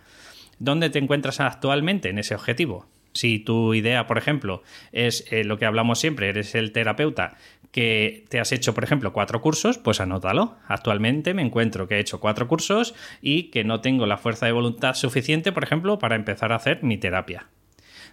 ¿Dónde 0.60 0.89
te 0.89 1.00
encuentras 1.00 1.39
actualmente 1.39 2.10
en 2.10 2.20
ese 2.20 2.36
objetivo? 2.36 2.88
Si 3.18 3.40
tu 3.40 3.74
idea, 3.74 4.06
por 4.06 4.20
ejemplo, 4.20 4.62
es 4.92 5.26
eh, 5.32 5.44
lo 5.44 5.58
que 5.58 5.66
hablamos 5.66 5.98
siempre, 5.98 6.30
eres 6.30 6.54
el 6.54 6.72
terapeuta 6.72 7.36
que 7.72 8.26
te 8.30 8.40
has 8.40 8.52
hecho, 8.52 8.76
por 8.76 8.84
ejemplo, 8.84 9.12
cuatro 9.12 9.42
cursos, 9.42 9.80
pues 9.80 10.00
anótalo. 10.00 10.56
Actualmente 10.68 11.34
me 11.34 11.42
encuentro 11.42 11.88
que 11.88 11.96
he 11.96 12.00
hecho 12.00 12.20
cuatro 12.20 12.48
cursos 12.48 12.94
y 13.20 13.46
que 13.46 13.64
no 13.64 13.82
tengo 13.82 14.06
la 14.06 14.18
fuerza 14.18 14.46
de 14.46 14.52
voluntad 14.52 14.94
suficiente, 14.94 15.52
por 15.52 15.64
ejemplo, 15.64 15.98
para 15.98 16.16
empezar 16.16 16.52
a 16.52 16.58
hacer 16.58 16.84
mi 16.84 17.00
terapia. 17.00 17.48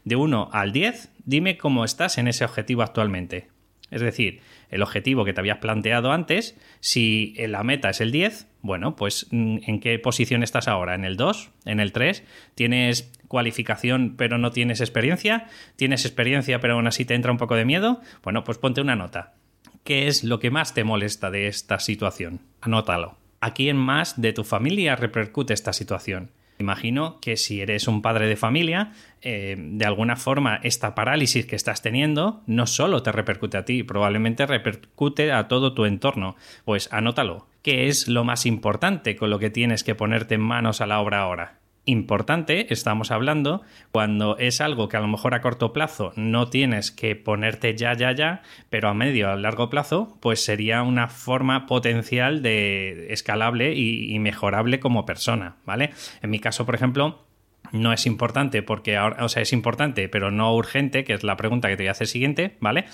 De 0.05 0.17
1 0.17 0.49
al 0.53 0.73
10, 0.73 1.11
dime 1.27 1.59
cómo 1.59 1.85
estás 1.85 2.17
en 2.17 2.27
ese 2.27 2.47
objetivo 2.47 2.83
actualmente. 2.83 3.49
Es 3.91 4.01
decir, 4.01 4.41
el 4.71 4.83
objetivo 4.83 5.27
que 5.27 5.35
te 5.35 5.41
habías 5.41 5.59
planteado 5.59 6.13
antes, 6.13 6.59
si 6.81 7.35
la 7.39 7.63
meta 7.63 7.91
es 7.91 8.01
el 8.01 8.11
10, 8.11 8.47
bueno, 8.63 8.97
pues 8.97 9.27
mm, 9.31 9.59
¿en 9.67 9.81
qué 9.81 9.99
posición 9.99 10.43
estás 10.43 10.69
ahora? 10.69 10.95
¿En 10.95 11.05
el 11.05 11.17
2? 11.17 11.51
¿En 11.67 11.81
el 11.81 11.93
3? 11.93 12.25
¿Tienes 12.55 13.13
cualificación 13.35 14.15
pero 14.17 14.39
no 14.39 14.53
tienes 14.53 14.81
experiencia? 14.81 15.49
¿Tienes 15.75 16.05
experiencia 16.05 16.61
pero 16.61 16.75
aún 16.75 16.87
así 16.87 17.05
te 17.05 17.15
entra 17.15 17.33
un 17.33 17.39
poco 17.39 17.57
de 17.57 17.65
miedo? 17.65 18.01
Bueno, 18.23 18.45
pues 18.45 18.59
ponte 18.59 18.81
una 18.81 18.95
nota. 18.95 19.35
¿Qué 19.83 20.07
es 20.07 20.23
lo 20.23 20.39
que 20.39 20.53
más 20.53 20.73
te 20.73 20.85
molesta 20.85 21.33
de 21.33 21.49
esta 21.49 21.81
situación? 21.81 22.39
Anótalo. 22.61 23.19
¿A 23.41 23.53
quién 23.53 23.77
más 23.77 24.21
de 24.21 24.33
tu 24.33 24.45
familia 24.45 24.95
repercute 24.95 25.53
esta 25.53 25.73
situación? 25.73 26.31
Imagino 26.61 27.19
que 27.21 27.37
si 27.37 27.61
eres 27.61 27.89
un 27.89 28.03
padre 28.03 28.29
de 28.29 28.37
familia, 28.37 28.93
eh, 29.21 29.57
de 29.59 29.85
alguna 29.85 30.15
forma 30.15 30.61
esta 30.63 30.95
parálisis 30.95 31.45
que 31.47 31.57
estás 31.57 31.83
teniendo 31.83 32.45
no 32.47 32.69
solo 32.69 33.03
te 33.03 33.11
repercute 33.11 33.57
a 33.57 33.65
ti, 33.65 33.83
probablemente 33.83 34.47
repercute 34.47 35.33
a 35.33 35.49
todo 35.49 35.75
tu 35.75 35.87
entorno. 35.87 36.37
Pues 36.65 36.89
anótalo. 36.93 37.49
¿Qué 37.63 37.89
es 37.89 38.07
lo 38.07 38.23
más 38.23 38.47
importante 38.47 39.17
con 39.17 39.31
lo 39.31 39.41
que 39.41 39.51
tienes 39.51 39.83
que 39.83 39.97
ponerte 39.97 40.39
manos 40.39 40.81
a 40.81 40.87
la 40.87 41.01
obra 41.01 41.19
ahora? 41.19 41.64
Importante, 41.87 42.73
estamos 42.73 43.11
hablando, 43.11 43.63
cuando 43.93 44.39
es 44.39 44.61
algo 44.61 44.89
que 44.89 44.97
a 44.97 45.01
lo 45.01 45.09
mejor 45.09 45.35
a 45.35 45.41
corto 45.41 45.73
plazo 45.73 46.13
no 46.17 46.49
tienes 46.49 46.91
que 46.91 47.17
ponerte 47.17 47.77
ya, 47.77 47.95
ya, 47.95 48.13
ya, 48.13 48.43
pero 48.71 48.89
a 48.89 48.95
medio, 48.95 49.31
a 49.31 49.37
largo 49.37 49.71
plazo, 49.71 50.17
pues 50.21 50.43
sería 50.43 50.83
una 50.83 51.09
forma 51.09 51.67
potencial 51.67 52.43
de 52.43 53.13
escalable 53.13 53.75
y, 53.75 54.15
y 54.15 54.19
mejorable 54.19 54.81
como 54.81 55.07
persona, 55.07 55.57
¿vale? 55.67 55.91
En 56.23 56.31
mi 56.31 56.39
caso, 56.39 56.65
por 56.65 56.75
ejemplo, 56.75 57.25
no 57.73 57.93
es 57.93 58.07
importante 58.07 58.63
porque 58.63 58.97
ahora, 58.97 59.25
o 59.25 59.29
sea, 59.29 59.43
es 59.43 59.53
importante, 59.53 60.09
pero 60.09 60.31
no 60.31 60.55
urgente, 60.55 61.05
que 61.05 61.13
es 61.13 61.25
la 61.25 61.37
pregunta 61.37 61.69
que 61.69 61.77
te 61.77 61.83
voy 61.83 61.89
a 61.89 61.93
hacer 61.93 62.07
siguiente, 62.07 62.57
¿vale? 62.61 62.85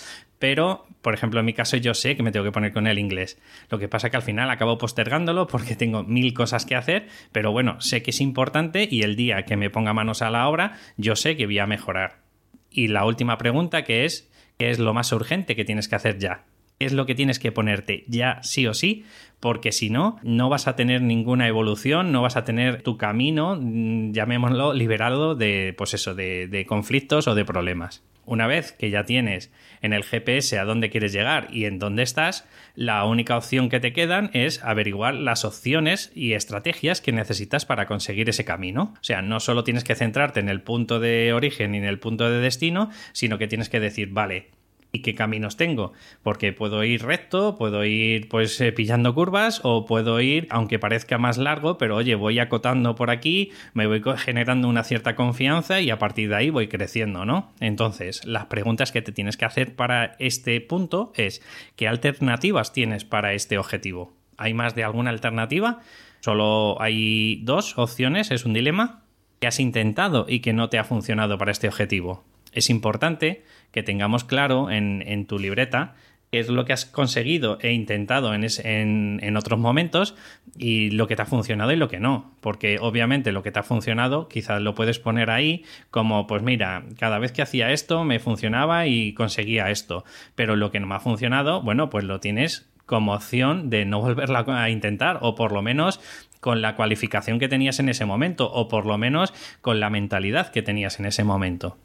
Pero, 0.40 0.86
por 1.02 1.14
ejemplo, 1.14 1.38
en 1.38 1.46
mi 1.46 1.52
caso 1.52 1.76
yo 1.76 1.94
sé 1.94 2.16
que 2.16 2.22
me 2.24 2.32
tengo 2.32 2.46
que 2.46 2.50
poner 2.50 2.72
con 2.72 2.86
el 2.86 2.98
inglés. 2.98 3.38
Lo 3.68 3.78
que 3.78 3.88
pasa 3.88 4.08
que 4.10 4.16
al 4.16 4.22
final 4.22 4.50
acabo 4.50 4.78
postergándolo 4.78 5.46
porque 5.46 5.76
tengo 5.76 6.02
mil 6.02 6.32
cosas 6.34 6.64
que 6.66 6.74
hacer, 6.74 7.06
pero 7.30 7.52
bueno, 7.52 7.80
sé 7.80 8.02
que 8.02 8.10
es 8.10 8.20
importante 8.22 8.88
y 8.90 9.02
el 9.02 9.16
día 9.16 9.44
que 9.44 9.58
me 9.58 9.70
ponga 9.70 9.92
manos 9.92 10.22
a 10.22 10.30
la 10.30 10.48
obra, 10.48 10.78
yo 10.96 11.14
sé 11.14 11.36
que 11.36 11.44
voy 11.46 11.58
a 11.58 11.66
mejorar. 11.66 12.22
Y 12.70 12.88
la 12.88 13.04
última 13.04 13.36
pregunta 13.36 13.84
que 13.84 14.06
es, 14.06 14.32
¿qué 14.58 14.70
es 14.70 14.78
lo 14.78 14.94
más 14.94 15.12
urgente 15.12 15.54
que 15.54 15.66
tienes 15.66 15.88
que 15.88 15.96
hacer 15.96 16.18
ya? 16.18 16.44
es 16.80 16.94
lo 16.94 17.04
que 17.04 17.14
tienes 17.14 17.38
que 17.38 17.52
ponerte 17.52 18.04
ya 18.08 18.42
sí 18.42 18.66
o 18.66 18.72
sí, 18.72 19.04
porque 19.38 19.70
si 19.70 19.90
no, 19.90 20.16
no 20.22 20.48
vas 20.48 20.66
a 20.66 20.76
tener 20.76 21.02
ninguna 21.02 21.46
evolución, 21.46 22.10
no 22.10 22.22
vas 22.22 22.36
a 22.36 22.44
tener 22.44 22.82
tu 22.82 22.96
camino, 22.96 23.54
mm, 23.60 24.12
llamémoslo, 24.12 24.72
liberado 24.72 25.34
de, 25.34 25.74
pues 25.76 25.92
eso, 25.92 26.14
de, 26.14 26.48
de 26.48 26.64
conflictos 26.64 27.28
o 27.28 27.34
de 27.34 27.44
problemas. 27.44 28.02
Una 28.30 28.46
vez 28.46 28.70
que 28.70 28.90
ya 28.90 29.02
tienes 29.02 29.50
en 29.82 29.92
el 29.92 30.04
GPS 30.04 30.56
a 30.56 30.64
dónde 30.64 30.88
quieres 30.88 31.12
llegar 31.12 31.48
y 31.50 31.64
en 31.64 31.80
dónde 31.80 32.04
estás, 32.04 32.46
la 32.76 33.04
única 33.04 33.36
opción 33.36 33.68
que 33.68 33.80
te 33.80 33.92
quedan 33.92 34.30
es 34.34 34.62
averiguar 34.62 35.14
las 35.14 35.44
opciones 35.44 36.12
y 36.14 36.34
estrategias 36.34 37.00
que 37.00 37.10
necesitas 37.10 37.66
para 37.66 37.86
conseguir 37.86 38.28
ese 38.28 38.44
camino. 38.44 38.94
O 38.94 39.02
sea, 39.02 39.20
no 39.20 39.40
solo 39.40 39.64
tienes 39.64 39.82
que 39.82 39.96
centrarte 39.96 40.38
en 40.38 40.48
el 40.48 40.62
punto 40.62 41.00
de 41.00 41.32
origen 41.32 41.74
y 41.74 41.78
en 41.78 41.84
el 41.84 41.98
punto 41.98 42.30
de 42.30 42.38
destino, 42.38 42.90
sino 43.10 43.36
que 43.36 43.48
tienes 43.48 43.68
que 43.68 43.80
decir, 43.80 44.10
vale, 44.10 44.50
y 44.92 45.02
qué 45.02 45.14
caminos 45.14 45.56
tengo, 45.56 45.92
porque 46.22 46.52
puedo 46.52 46.82
ir 46.84 47.04
recto, 47.04 47.56
puedo 47.56 47.84
ir 47.84 48.28
pues 48.28 48.60
eh, 48.60 48.72
pillando 48.72 49.14
curvas 49.14 49.60
o 49.62 49.86
puedo 49.86 50.20
ir, 50.20 50.46
aunque 50.50 50.78
parezca 50.78 51.18
más 51.18 51.38
largo, 51.38 51.78
pero 51.78 51.96
oye, 51.96 52.14
voy 52.14 52.38
acotando 52.38 52.94
por 52.94 53.10
aquí, 53.10 53.52
me 53.72 53.86
voy 53.86 54.02
generando 54.16 54.68
una 54.68 54.84
cierta 54.84 55.14
confianza 55.14 55.80
y 55.80 55.90
a 55.90 55.98
partir 55.98 56.28
de 56.28 56.36
ahí 56.36 56.50
voy 56.50 56.68
creciendo, 56.68 57.24
¿no? 57.24 57.52
Entonces, 57.60 58.24
las 58.24 58.46
preguntas 58.46 58.92
que 58.92 59.02
te 59.02 59.12
tienes 59.12 59.36
que 59.36 59.44
hacer 59.44 59.76
para 59.76 60.16
este 60.18 60.60
punto 60.60 61.12
es, 61.14 61.42
¿qué 61.76 61.88
alternativas 61.88 62.72
tienes 62.72 63.04
para 63.04 63.32
este 63.32 63.58
objetivo? 63.58 64.12
¿Hay 64.36 64.54
más 64.54 64.74
de 64.74 64.84
alguna 64.84 65.10
alternativa? 65.10 65.80
Solo 66.20 66.80
hay 66.80 67.40
dos 67.44 67.78
opciones, 67.78 68.30
es 68.30 68.44
un 68.44 68.52
dilema 68.52 69.04
que 69.38 69.46
has 69.46 69.60
intentado 69.60 70.26
y 70.28 70.40
que 70.40 70.52
no 70.52 70.68
te 70.68 70.78
ha 70.78 70.84
funcionado 70.84 71.38
para 71.38 71.52
este 71.52 71.68
objetivo. 71.68 72.24
Es 72.52 72.68
importante 72.68 73.44
que 73.72 73.82
tengamos 73.82 74.24
claro 74.24 74.70
en, 74.70 75.26
tu 75.26 75.38
libreta 75.38 75.94
qué 76.30 76.38
es 76.38 76.48
lo 76.48 76.64
que 76.64 76.72
has 76.72 76.84
conseguido 76.84 77.58
e 77.60 77.72
intentado 77.72 78.34
en, 78.34 78.44
en, 78.64 79.36
otros 79.36 79.58
momentos 79.58 80.14
y 80.56 80.90
lo 80.90 81.08
que 81.08 81.16
te 81.16 81.22
ha 81.22 81.26
funcionado 81.26 81.72
y 81.72 81.76
lo 81.76 81.88
que 81.88 81.98
no. 81.98 82.32
Porque 82.40 82.78
obviamente 82.80 83.32
lo 83.32 83.42
que 83.42 83.50
te 83.50 83.58
ha 83.58 83.64
funcionado 83.64 84.28
quizás 84.28 84.62
lo 84.62 84.74
puedes 84.74 85.00
poner 85.00 85.30
ahí 85.30 85.64
como, 85.90 86.26
pues 86.26 86.42
mira, 86.42 86.84
cada 86.98 87.18
vez 87.18 87.32
que 87.32 87.42
hacía 87.42 87.72
esto 87.72 88.04
me 88.04 88.20
funcionaba 88.20 88.86
y 88.86 89.12
conseguía 89.14 89.70
esto. 89.70 90.04
Pero 90.36 90.54
lo 90.54 90.70
que 90.70 90.78
no 90.78 90.86
me 90.86 90.94
ha 90.94 91.00
funcionado, 91.00 91.62
bueno, 91.62 91.90
pues 91.90 92.04
lo 92.04 92.20
tienes 92.20 92.70
como 92.86 93.14
opción 93.14 93.70
de 93.70 93.84
no 93.84 94.00
volverla 94.00 94.44
a 94.48 94.68
intentar 94.68 95.18
o 95.22 95.36
por 95.36 95.52
lo 95.52 95.62
menos 95.62 96.00
con 96.40 96.60
la 96.60 96.74
cualificación 96.74 97.38
que 97.38 97.48
tenías 97.48 97.78
en 97.78 97.88
ese 97.88 98.04
momento 98.04 98.50
o 98.50 98.66
por 98.66 98.84
lo 98.84 98.98
menos 98.98 99.32
con 99.60 99.78
la 99.78 99.90
mentalidad 99.90 100.50
que 100.50 100.62
tenías 100.62 100.98
en 100.98 101.06
ese 101.06 101.22
momento. 101.22 101.76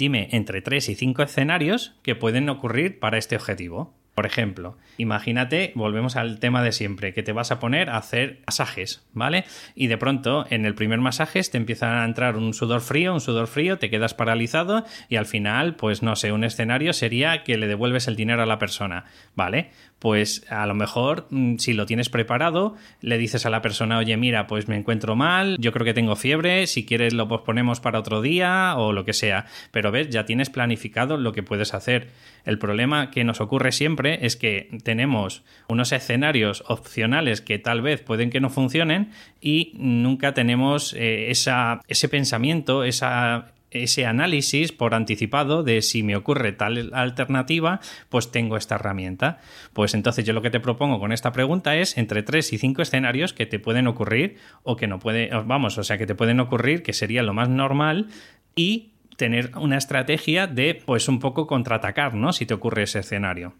Dime 0.00 0.30
entre 0.32 0.62
3 0.62 0.88
y 0.88 0.94
5 0.94 1.24
escenarios 1.24 1.94
que 2.02 2.16
pueden 2.16 2.48
ocurrir 2.48 3.00
para 3.00 3.18
este 3.18 3.36
objetivo. 3.36 3.99
Por 4.14 4.26
ejemplo, 4.26 4.76
imagínate, 4.98 5.72
volvemos 5.74 6.16
al 6.16 6.40
tema 6.40 6.62
de 6.62 6.72
siempre, 6.72 7.14
que 7.14 7.22
te 7.22 7.32
vas 7.32 7.52
a 7.52 7.60
poner 7.60 7.88
a 7.88 7.96
hacer 7.96 8.40
masajes, 8.46 9.06
¿vale? 9.14 9.44
Y 9.74 9.86
de 9.86 9.96
pronto 9.96 10.46
en 10.50 10.66
el 10.66 10.74
primer 10.74 10.98
masaje 11.00 11.40
te 11.42 11.56
empieza 11.56 12.02
a 12.02 12.04
entrar 12.04 12.36
un 12.36 12.52
sudor 12.52 12.80
frío, 12.80 13.14
un 13.14 13.20
sudor 13.20 13.46
frío, 13.46 13.78
te 13.78 13.88
quedas 13.88 14.14
paralizado 14.14 14.84
y 15.08 15.16
al 15.16 15.26
final, 15.26 15.76
pues 15.76 16.02
no 16.02 16.16
sé, 16.16 16.32
un 16.32 16.44
escenario 16.44 16.92
sería 16.92 17.44
que 17.44 17.56
le 17.56 17.66
devuelves 17.66 18.08
el 18.08 18.16
dinero 18.16 18.42
a 18.42 18.46
la 18.46 18.58
persona, 18.58 19.04
¿vale? 19.36 19.70
Pues 20.00 20.44
a 20.50 20.66
lo 20.66 20.74
mejor 20.74 21.26
mm, 21.30 21.56
si 21.58 21.72
lo 21.72 21.86
tienes 21.86 22.08
preparado, 22.08 22.74
le 23.00 23.16
dices 23.16 23.46
a 23.46 23.50
la 23.50 23.62
persona, 23.62 23.98
oye, 23.98 24.16
mira, 24.16 24.46
pues 24.46 24.66
me 24.66 24.76
encuentro 24.76 25.14
mal, 25.14 25.56
yo 25.60 25.72
creo 25.72 25.84
que 25.84 25.94
tengo 25.94 26.16
fiebre, 26.16 26.66
si 26.66 26.84
quieres 26.84 27.14
lo 27.14 27.28
posponemos 27.28 27.80
para 27.80 28.00
otro 28.00 28.22
día 28.22 28.74
o 28.76 28.92
lo 28.92 29.04
que 29.04 29.12
sea, 29.12 29.46
pero 29.70 29.92
ves, 29.92 30.10
ya 30.10 30.24
tienes 30.24 30.50
planificado 30.50 31.16
lo 31.16 31.32
que 31.32 31.42
puedes 31.42 31.74
hacer. 31.74 32.08
El 32.44 32.58
problema 32.58 33.10
que 33.10 33.24
nos 33.24 33.40
ocurre 33.40 33.72
siempre 33.72 33.99
es 34.06 34.36
que 34.36 34.68
tenemos 34.82 35.42
unos 35.68 35.92
escenarios 35.92 36.64
opcionales 36.68 37.40
que 37.40 37.58
tal 37.58 37.82
vez 37.82 38.00
pueden 38.00 38.30
que 38.30 38.40
no 38.40 38.50
funcionen 38.50 39.10
y 39.40 39.72
nunca 39.76 40.34
tenemos 40.34 40.94
eh, 40.94 41.30
ese 41.30 42.08
pensamiento, 42.08 42.84
ese 42.84 44.06
análisis 44.06 44.72
por 44.72 44.94
anticipado 44.94 45.62
de 45.62 45.82
si 45.82 46.02
me 46.02 46.16
ocurre 46.16 46.52
tal 46.52 46.90
alternativa, 46.92 47.80
pues 48.08 48.30
tengo 48.32 48.56
esta 48.56 48.76
herramienta. 48.76 49.38
Pues 49.72 49.94
entonces 49.94 50.24
yo 50.24 50.32
lo 50.32 50.42
que 50.42 50.50
te 50.50 50.60
propongo 50.60 50.98
con 50.98 51.12
esta 51.12 51.32
pregunta 51.32 51.76
es 51.76 51.96
entre 51.98 52.22
tres 52.22 52.52
y 52.52 52.58
cinco 52.58 52.82
escenarios 52.82 53.32
que 53.32 53.46
te 53.46 53.58
pueden 53.58 53.86
ocurrir 53.86 54.36
o 54.62 54.76
que 54.76 54.86
no 54.86 54.98
puede, 54.98 55.30
vamos, 55.44 55.78
o 55.78 55.84
sea, 55.84 55.98
que 55.98 56.06
te 56.06 56.14
pueden 56.14 56.40
ocurrir, 56.40 56.82
que 56.82 56.92
sería 56.92 57.22
lo 57.22 57.34
más 57.34 57.48
normal 57.48 58.08
y 58.54 58.90
tener 59.20 59.50
una 59.58 59.76
estrategia 59.76 60.46
de 60.46 60.74
pues 60.74 61.06
un 61.06 61.20
poco 61.20 61.46
contraatacar, 61.46 62.14
¿no? 62.14 62.32
Si 62.32 62.46
te 62.46 62.54
ocurre 62.54 62.84
ese 62.84 63.00
escenario. 63.00 63.54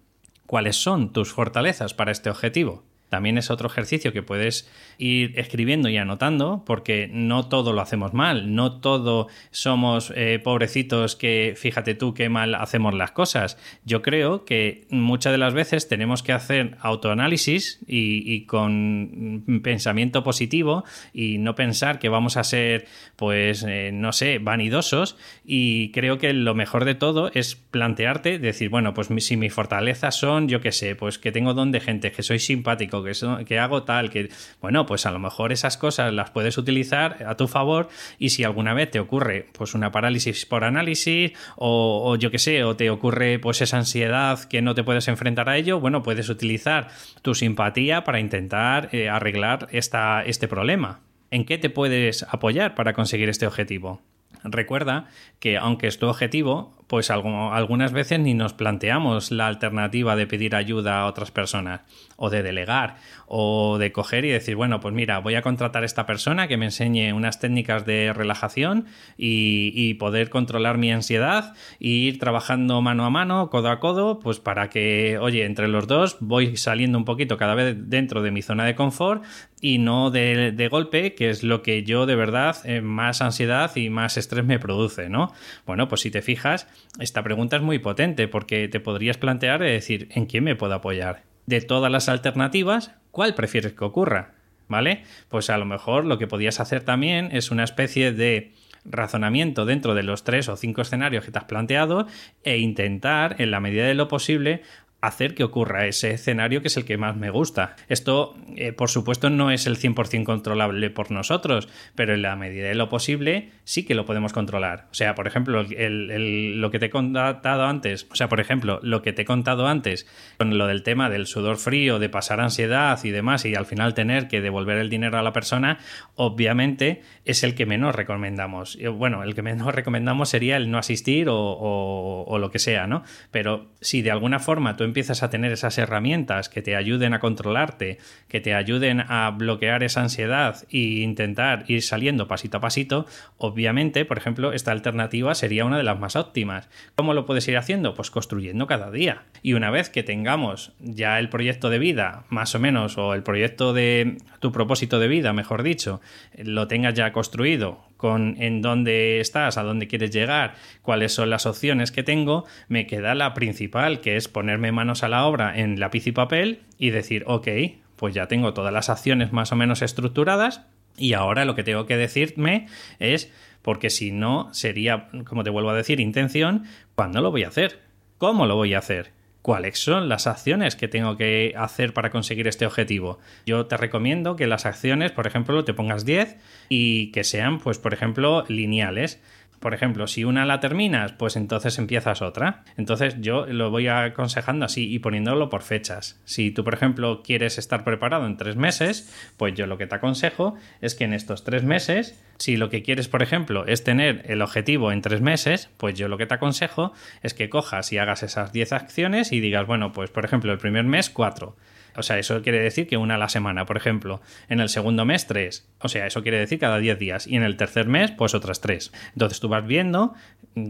¿Cuáles 0.51 0.75
son 0.75 1.13
tus 1.13 1.33
fortalezas 1.33 1.95
para 1.95 2.11
este 2.11 2.29
objetivo? 2.29 2.83
También 3.11 3.37
es 3.37 3.51
otro 3.51 3.69
ejercicio 3.69 4.13
que 4.13 4.23
puedes 4.23 4.71
ir 4.97 5.39
escribiendo 5.39 5.89
y 5.89 5.99
anotando, 5.99 6.63
porque 6.65 7.11
no 7.13 7.49
todo 7.49 7.73
lo 7.73 7.83
hacemos 7.83 8.15
mal, 8.15 8.55
no 8.55 8.81
todo 8.81 9.29
somos 9.51 10.13
eh, 10.17 10.41
pobrecitos 10.43 11.17
que 11.17 11.55
fíjate 11.57 11.95
tú 11.95 12.15
qué 12.15 12.29
mal 12.29 12.55
hacemos 12.55 12.95
las 12.95 13.11
cosas. 13.11 13.59
Yo 13.85 14.01
creo 14.01 14.45
que 14.45 14.87
muchas 14.91 15.33
de 15.33 15.39
las 15.39 15.55
veces 15.55 15.89
tenemos 15.89 16.23
que 16.23 16.33
hacer 16.33 16.77
autoanálisis 16.81 17.81
y, 17.87 18.47
con 18.47 19.61
pensamiento 19.63 20.23
positivo 20.23 20.85
y 21.13 21.39
no 21.39 21.55
pensar 21.55 21.99
que 21.99 22.09
vamos 22.09 22.37
a 22.37 22.45
ser, 22.45 22.87
pues, 23.17 23.65
eh, 23.69 23.91
no 23.93 24.13
sé, 24.13 24.39
vanidosos. 24.39 25.17
Y 25.45 25.91
creo 25.91 26.19
que 26.19 26.33
lo 26.33 26.55
mejor 26.55 26.85
de 26.85 26.95
todo 26.95 27.31
es 27.35 27.57
plantearte, 27.57 28.39
decir, 28.39 28.69
bueno, 28.71 28.95
pues 28.95 29.09
si 29.19 29.37
mis 29.37 29.53
fortalezas 29.53 30.15
son, 30.17 30.49
yo 30.49 30.61
qué 30.61 30.73
sé, 30.73 30.95
pues 30.95 31.19
que 31.19 31.33
tengo 31.33 31.55
don 31.55 31.73
de 31.73 31.81
gente, 31.81 32.13
que 32.13 32.23
soy 32.23 32.39
simpático, 32.39 33.00
que, 33.03 33.59
hago 33.59 33.83
tal, 33.83 34.11
que, 34.11 34.31
bueno, 34.61 34.87
pues 34.87 35.07
a 35.07 35.11
lo 35.11 35.19
mejor 35.19 35.53
esas 35.53 35.77
cosas 35.77 36.13
las 36.13 36.31
puedes 36.31 36.59
utilizar 36.59 37.25
a 37.27 37.37
tu 37.37 37.49
favor 37.49 37.89
y 38.19 38.31
si 38.31 38.45
alguna 38.45 38.75
vez 38.75 38.91
te 38.91 39.01
ocurre 39.01 39.47
pues 39.53 39.75
una 39.75 39.91
parálisis 39.91 40.47
por 40.47 40.65
análisis 40.65 41.33
o, 41.57 42.17
yo 42.17 42.31
qué 42.31 42.39
sé, 42.39 42.65
o 42.65 42.77
te 42.77 42.91
ocurre 42.91 43.39
pues 43.39 43.61
esa 43.61 43.79
ansiedad 43.79 44.43
que 44.45 44.63
no 44.63 44.75
te 44.75 44.85
puedes 44.85 45.09
enfrentar 45.09 45.49
a 45.49 45.57
ello, 45.57 45.81
bueno, 45.81 46.03
puedes 46.03 46.29
utilizar 46.29 46.89
tu 47.23 47.35
simpatía 47.35 48.05
para 48.05 48.21
intentar 48.21 48.89
eh, 48.93 49.09
arreglar 49.09 49.69
esta, 49.73 50.23
este 50.25 50.49
problema. 50.49 51.01
¿En 51.31 51.45
qué 51.45 51.59
te 51.59 51.71
puedes 51.71 52.25
apoyar 52.25 52.75
para 52.75 52.93
conseguir 52.93 53.29
este 53.29 53.47
objetivo? 53.47 54.03
Recuerda 54.43 55.07
que 55.39 55.57
aunque 55.57 55.87
es 55.87 55.99
tu 55.99 56.07
objetivo, 56.07 56.80
pues 56.91 57.09
algunas 57.09 57.93
veces 57.93 58.19
ni 58.19 58.35
nos 58.35 58.53
planteamos 58.53 59.31
la 59.31 59.47
alternativa 59.47 60.17
de 60.17 60.27
pedir 60.27 60.57
ayuda 60.57 61.03
a 61.03 61.07
otras 61.07 61.31
personas 61.31 61.83
o 62.17 62.31
de 62.31 62.43
delegar 62.43 62.97
o 63.29 63.79
de 63.79 63.93
coger 63.93 64.25
y 64.25 64.31
decir, 64.31 64.57
bueno, 64.57 64.81
pues 64.81 64.93
mira, 64.93 65.21
voy 65.21 65.37
a 65.37 65.43
contratar 65.43 65.85
a 65.85 65.87
esta 65.87 66.05
persona 66.05 66.49
que 66.49 66.57
me 66.57 66.65
enseñe 66.65 67.13
unas 67.13 67.39
técnicas 67.39 67.87
de 67.87 68.13
relajación 68.13 68.87
y, 69.17 69.95
poder 70.01 70.31
controlar 70.31 70.79
mi 70.79 70.91
ansiedad 70.91 71.55
e 71.79 71.89
ir 71.89 72.19
trabajando 72.19 72.81
mano 72.83 73.05
a 73.05 73.11
mano, 73.11 73.51
codo 73.51 73.71
a 73.71 73.79
codo, 73.79 74.19
pues 74.19 74.41
para 74.41 74.69
que, 74.69 75.19
oye, 75.19 75.45
entre 75.45 75.69
los 75.69 75.87
dos 75.87 76.17
voy 76.21 76.57
saliendo 76.57 76.99
un 76.99 77.05
poquito 77.05 77.37
cada 77.37 77.55
vez 77.55 77.77
dentro 77.79 78.23
de 78.23 78.31
mi 78.31 78.43
zona 78.43 78.65
de 78.65 78.75
confort 78.75 79.23
y 79.61 79.79
no 79.79 80.11
de, 80.11 80.69
golpe, 80.71 81.15
que 81.15 81.31
es 81.31 81.43
lo 81.43 81.63
que 81.63 81.85
yo 81.85 82.07
de 82.07 82.17
verdad 82.17 82.57
eh, 82.65 82.81
más 82.81 83.21
ansiedad 83.21 83.77
y 83.77 83.91
más 83.91 84.17
estrés 84.17 84.45
me 84.45 84.59
produce, 84.59 85.09
¿no? 85.09 85.33
Bueno, 85.67 85.87
pues 85.87 86.01
si 86.01 86.11
te 86.11 86.23
fijas, 86.23 86.67
esta 86.99 87.23
pregunta 87.23 87.57
es 87.57 87.63
muy 87.63 87.79
potente 87.79 88.29
porque 88.29 88.69
te 88.69 88.81
podrías 88.81 89.19
plantear 89.19 89.61
de 89.61 89.71
decir, 89.71 90.09
¿en 90.13 90.27
quién 90.27 90.45
me 90.45 90.57
puedo 90.57 90.75
apoyar? 90.75 91.23
De 91.47 91.61
todas 91.61 91.91
las 91.91 92.09
alternativas, 92.09 92.93
¿cuál 93.11 93.35
prefieres 93.35 93.73
que 93.73 93.85
ocurra? 93.85 94.35
¿Vale? 94.69 95.03
Pues 95.29 95.51
a 95.51 95.59
lo 95.59 95.65
mejor 95.65 96.05
lo 96.05 96.19
que 96.19 96.29
podías 96.29 96.61
hacer 96.61 96.83
también 96.83 97.31
es 97.33 97.51
una 97.51 97.65
especie 97.65 98.13
de 98.13 98.53
razonamiento 98.85 99.67
dentro 99.67 99.95
de 99.95 100.03
los 100.03 100.25
tres 100.25 100.49
o 100.49 100.57
cinco 100.57 100.83
escenarios 100.83 101.25
que 101.25 101.31
te 101.31 101.39
has 101.39 101.45
planteado 101.45 102.07
e 102.45 102.59
intentar, 102.59 103.37
en 103.39 103.51
la 103.51 103.61
medida 103.61 103.87
de 103.87 103.95
lo 103.95 104.09
posible, 104.09 104.63
hacer 105.01 105.35
que 105.35 105.45
ocurra 105.45 105.87
ese 105.87 106.11
escenario 106.11 106.61
que 106.61 106.69
es 106.69 106.77
el 106.77 106.85
que 106.85 106.97
más 106.97 107.17
me 107.17 107.31
gusta. 107.31 107.77
Esto, 107.89 108.37
eh, 108.57 108.73
por 108.73 108.91
supuesto, 108.91 109.31
no 109.31 109.51
es 109.51 109.67
el 109.67 109.79
100% 109.79 110.25
controlable 110.25 110.91
por 110.91 111.11
nosotros, 111.11 111.69
pero 111.95 112.15
en 112.15 112.23
la 112.23 112.37
medida 112.37 112.69
de 112.69 112.75
lo 112.75 112.89
posible 112.89 113.51
sí 113.65 113.85
que 113.85 113.95
lo 113.95 114.05
podemos 114.05 114.33
controlar. 114.33 114.89
O 114.91 114.95
sea, 114.95 115.15
por 115.15 115.27
ejemplo, 115.27 115.63
lo 115.63 116.71
que 116.71 116.79
te 116.79 116.87
he 116.87 116.91
contado 116.91 117.65
antes, 117.65 118.07
o 118.11 118.15
sea, 118.15 118.29
por 118.29 118.41
ejemplo, 118.41 118.81
lo 118.83 119.03
que 119.03 119.13
te 119.13 119.23
he 119.23 119.25
contado 119.25 119.67
antes 119.67 120.07
con 120.37 120.57
lo 120.59 120.67
del 120.67 120.83
tema 120.83 121.09
del 121.09 121.27
sudor 121.27 121.57
frío, 121.57 121.99
de 121.99 122.09
pasar 122.09 122.41
ansiedad 122.41 122.99
y 123.05 123.11
demás, 123.11 123.45
y 123.45 123.55
al 123.55 123.67
final 123.67 123.95
tener 123.95 124.29
que 124.29 124.41
devolver 124.41 124.79
el 124.79 124.91
dinero 124.91 125.19
a 125.19 125.23
la 125.23 125.33
persona, 125.33 125.79
obviamente 126.15 127.03
es 127.25 127.43
el 127.43 127.55
que 127.55 127.67
menos 127.67 127.95
recomendamos. 127.95 128.79
Bueno, 128.95 129.23
el 129.23 129.35
que 129.35 129.43
menos 129.43 129.75
recomendamos 129.75 130.29
sería 130.29 130.57
el 130.57 130.71
no 130.71 130.79
asistir 130.79 131.29
o, 131.29 131.37
o 131.37 132.39
lo 132.39 132.51
que 132.51 132.59
sea, 132.59 132.87
¿no? 132.87 133.03
Pero 133.31 133.71
si 133.81 134.03
de 134.03 134.11
alguna 134.11 134.39
forma 134.39 134.77
tú 134.77 134.85
empiezas 134.91 135.23
a 135.23 135.31
tener 135.31 135.53
esas 135.53 135.79
herramientas 135.79 136.49
que 136.49 136.63
te 136.63 136.77
ayuden 136.77 137.15
a 137.15 137.21
controlarte, 137.21 137.99
que 138.29 138.41
te 138.41 138.55
ayuden 138.55 139.01
a 139.01 139.31
bloquear 139.31 139.83
esa 139.83 140.03
ansiedad 140.03 140.65
e 140.71 141.01
intentar 141.03 141.65
ir 141.69 141.83
saliendo 141.83 142.29
pasito 142.29 142.59
a 142.59 142.61
pasito, 142.61 143.07
obviamente, 143.39 144.05
por 144.05 144.19
ejemplo, 144.19 144.53
esta 144.53 144.73
alternativa 144.73 145.35
sería 145.35 145.65
una 145.65 145.79
de 145.79 145.85
las 145.85 145.99
más 145.99 146.17
óptimas. 146.17 146.69
¿Cómo 146.97 147.15
lo 147.15 147.25
puedes 147.25 147.47
ir 147.49 147.57
haciendo? 147.57 147.95
Pues 147.95 148.11
construyendo 148.11 148.67
cada 148.67 148.91
día. 148.91 149.23
Y 149.43 149.55
una 149.55 149.71
vez 149.71 149.89
que 149.89 150.03
tengamos 150.03 150.73
ya 150.81 151.19
el 151.19 151.29
proyecto 151.29 151.71
de 151.71 151.79
vida, 151.79 152.25
más 152.29 152.55
o 152.55 152.59
menos, 152.59 152.99
o 152.99 153.15
el 153.15 153.23
proyecto 153.23 153.73
de 153.73 154.19
tu 154.41 154.53
propósito 154.53 154.99
de 154.99 155.09
vida, 155.09 155.33
mejor 155.33 155.63
dicho, 155.63 156.01
lo 156.37 156.67
tengas 156.69 156.95
ya 156.95 157.13
construido, 157.13 157.90
con 158.01 158.41
en 158.41 158.63
dónde 158.63 159.21
estás, 159.21 159.59
a 159.59 159.63
dónde 159.63 159.87
quieres 159.87 160.11
llegar, 160.11 160.55
cuáles 160.81 161.13
son 161.13 161.29
las 161.29 161.45
opciones 161.45 161.93
que 161.93 162.03
tengo, 162.03 162.47
me 162.67 162.87
queda 162.87 163.15
la 163.15 163.35
principal, 163.35 164.01
que 164.01 164.17
es 164.17 164.27
ponerme 164.27 164.73
manos 164.73 165.03
a 165.03 165.09
la 165.11 165.27
obra 165.27 165.59
en 165.59 165.79
lápiz 165.79 166.07
y 166.07 166.13
papel 166.13 166.61
y 166.79 166.91
decir, 166.91 167.25
ok, 167.27 167.49
pues 167.97 168.15
ya 168.15 168.27
tengo 168.27 168.55
todas 168.55 168.73
las 168.73 168.89
acciones 168.89 169.33
más 169.33 169.53
o 169.53 169.57
menos 169.57 169.83
estructuradas 169.83 170.63
y 170.97 171.13
ahora 171.13 171.45
lo 171.45 171.55
que 171.55 171.63
tengo 171.63 171.85
que 171.85 171.99
decirme 171.99 172.69
es, 173.01 173.31
porque 173.61 173.91
si 173.91 174.13
no 174.13 174.49
sería, 174.55 175.09
como 175.27 175.45
te 175.45 175.51
vuelvo 175.51 175.69
a 175.69 175.75
decir, 175.75 176.01
intención, 176.01 176.65
¿cuándo 176.95 177.21
lo 177.21 177.31
voy 177.31 177.45
a 177.45 177.49
hacer? 177.49 177.81
¿Cómo 178.17 178.47
lo 178.47 178.57
voy 178.57 178.73
a 178.73 178.79
hacer? 178.79 179.13
Cuáles 179.43 179.79
son 179.79 180.09
las 180.09 180.27
acciones 180.27 180.77
que 180.77 180.89
tengo 180.89 181.17
que 181.17 181.55
hacer 181.57 181.95
para 181.95 182.11
conseguir 182.11 182.47
este 182.47 182.67
objetivo. 182.67 183.19
Yo 183.47 183.67
te 183.67 183.77
recomiendo 183.77 184.37
que 184.37 184.47
las 184.47 184.67
acciones, 184.67 185.13
por 185.13 185.27
ejemplo, 185.27 185.65
te 185.65 185.75
pongas 185.75 186.05
10 186.05 186.37
y 186.69 187.13
que 187.13 187.25
sean, 187.25 187.59
pues, 187.59 187.79
por 187.79 187.95
ejemplo, 187.95 188.45
lineales. 188.49 189.21
Por 189.61 189.75
ejemplo, 189.75 190.07
si 190.07 190.25
una 190.25 190.47
la 190.47 190.59
terminas, 190.59 191.13
pues 191.13 191.37
entonces 191.37 191.79
empiezas 191.79 192.23
otra. 192.23 192.65
Entonces 192.79 193.17
yo 193.21 193.45
lo 193.47 193.71
voy 193.71 193.89
aconsejando 193.89 194.65
así 194.65 194.93
y 194.93 194.99
poniéndolo 194.99 195.51
por 195.51 195.63
fechas. 195.63 196.19
Si 196.25 196.51
tú, 196.51 196.65
por 196.65 196.73
ejemplo, 196.73 197.23
quieres 197.23 197.59
estar 197.59 197.85
preparado 197.85 198.27
en 198.27 198.39
tres 198.39 198.57
meses, 198.57 199.15
pues 199.37 199.55
yo 199.55 199.67
lo 199.67 199.77
que 199.77 199.87
te 199.87 199.95
aconsejo 199.95 200.55
es 200.81 200.95
que 200.95 201.05
en 201.05 201.13
estos 201.13 201.45
tres 201.45 201.63
meses, 201.63 202.19
si 202.39 202.57
lo 202.57 202.71
que 202.71 202.83
quieres, 202.83 203.09
por 203.09 203.23
ejemplo, 203.23 203.67
es 203.67 203.85
tener 203.85 204.23
el 204.25 204.41
objetivo 204.41 204.93
en 204.93 205.03
tres 205.03 205.21
meses, 205.21 205.69
pues 205.77 205.95
yo 205.95 206.09
lo 206.09 206.17
que 206.17 206.27
te 206.27 206.35
aconsejo 206.35 206.93
es 207.23 207.35
que 207.35 207.51
cojas 207.51 207.93
y 207.93 207.99
hagas 207.99 208.23
esas 208.23 208.53
10 208.53 208.73
acciones 208.73 209.31
y 209.31 209.41
digas, 209.41 209.67
bueno, 209.67 209.93
pues 209.93 210.11
por 210.11 210.25
ejemplo, 210.25 210.53
el 210.53 210.59
primer 210.59 210.85
mes 210.85 211.11
cuatro 211.11 211.57
o 211.97 212.03
sea, 212.03 212.19
eso 212.19 212.43
quiere 212.43 212.61
decir 212.61 212.87
que 212.87 212.97
una 212.97 213.17
a 213.17 213.19
la 213.19 213.29
semana, 213.29 213.67
por 213.67 213.77
ejemplo. 213.77 214.21
En 214.49 214.61
el 214.61 214.69
segundo 214.69 215.05
mes, 215.05 215.27
tres. 215.27 215.69
O 215.81 215.89
sea, 215.89 216.07
eso 216.07 216.23
quiere 216.23 216.39
decir 216.39 216.59
cada 216.59 216.79
10 216.79 216.99
días. 216.99 217.27
Y 217.27 217.37
en 217.37 217.43
el 217.43 217.57
tercer 217.57 217.87
mes, 217.87 218.11
pues 218.11 218.35
otras 218.35 218.61
tres. 218.61 218.93
Entonces 219.13 219.41
tú 219.41 219.49
vas 219.49 219.67
viendo 219.67 220.15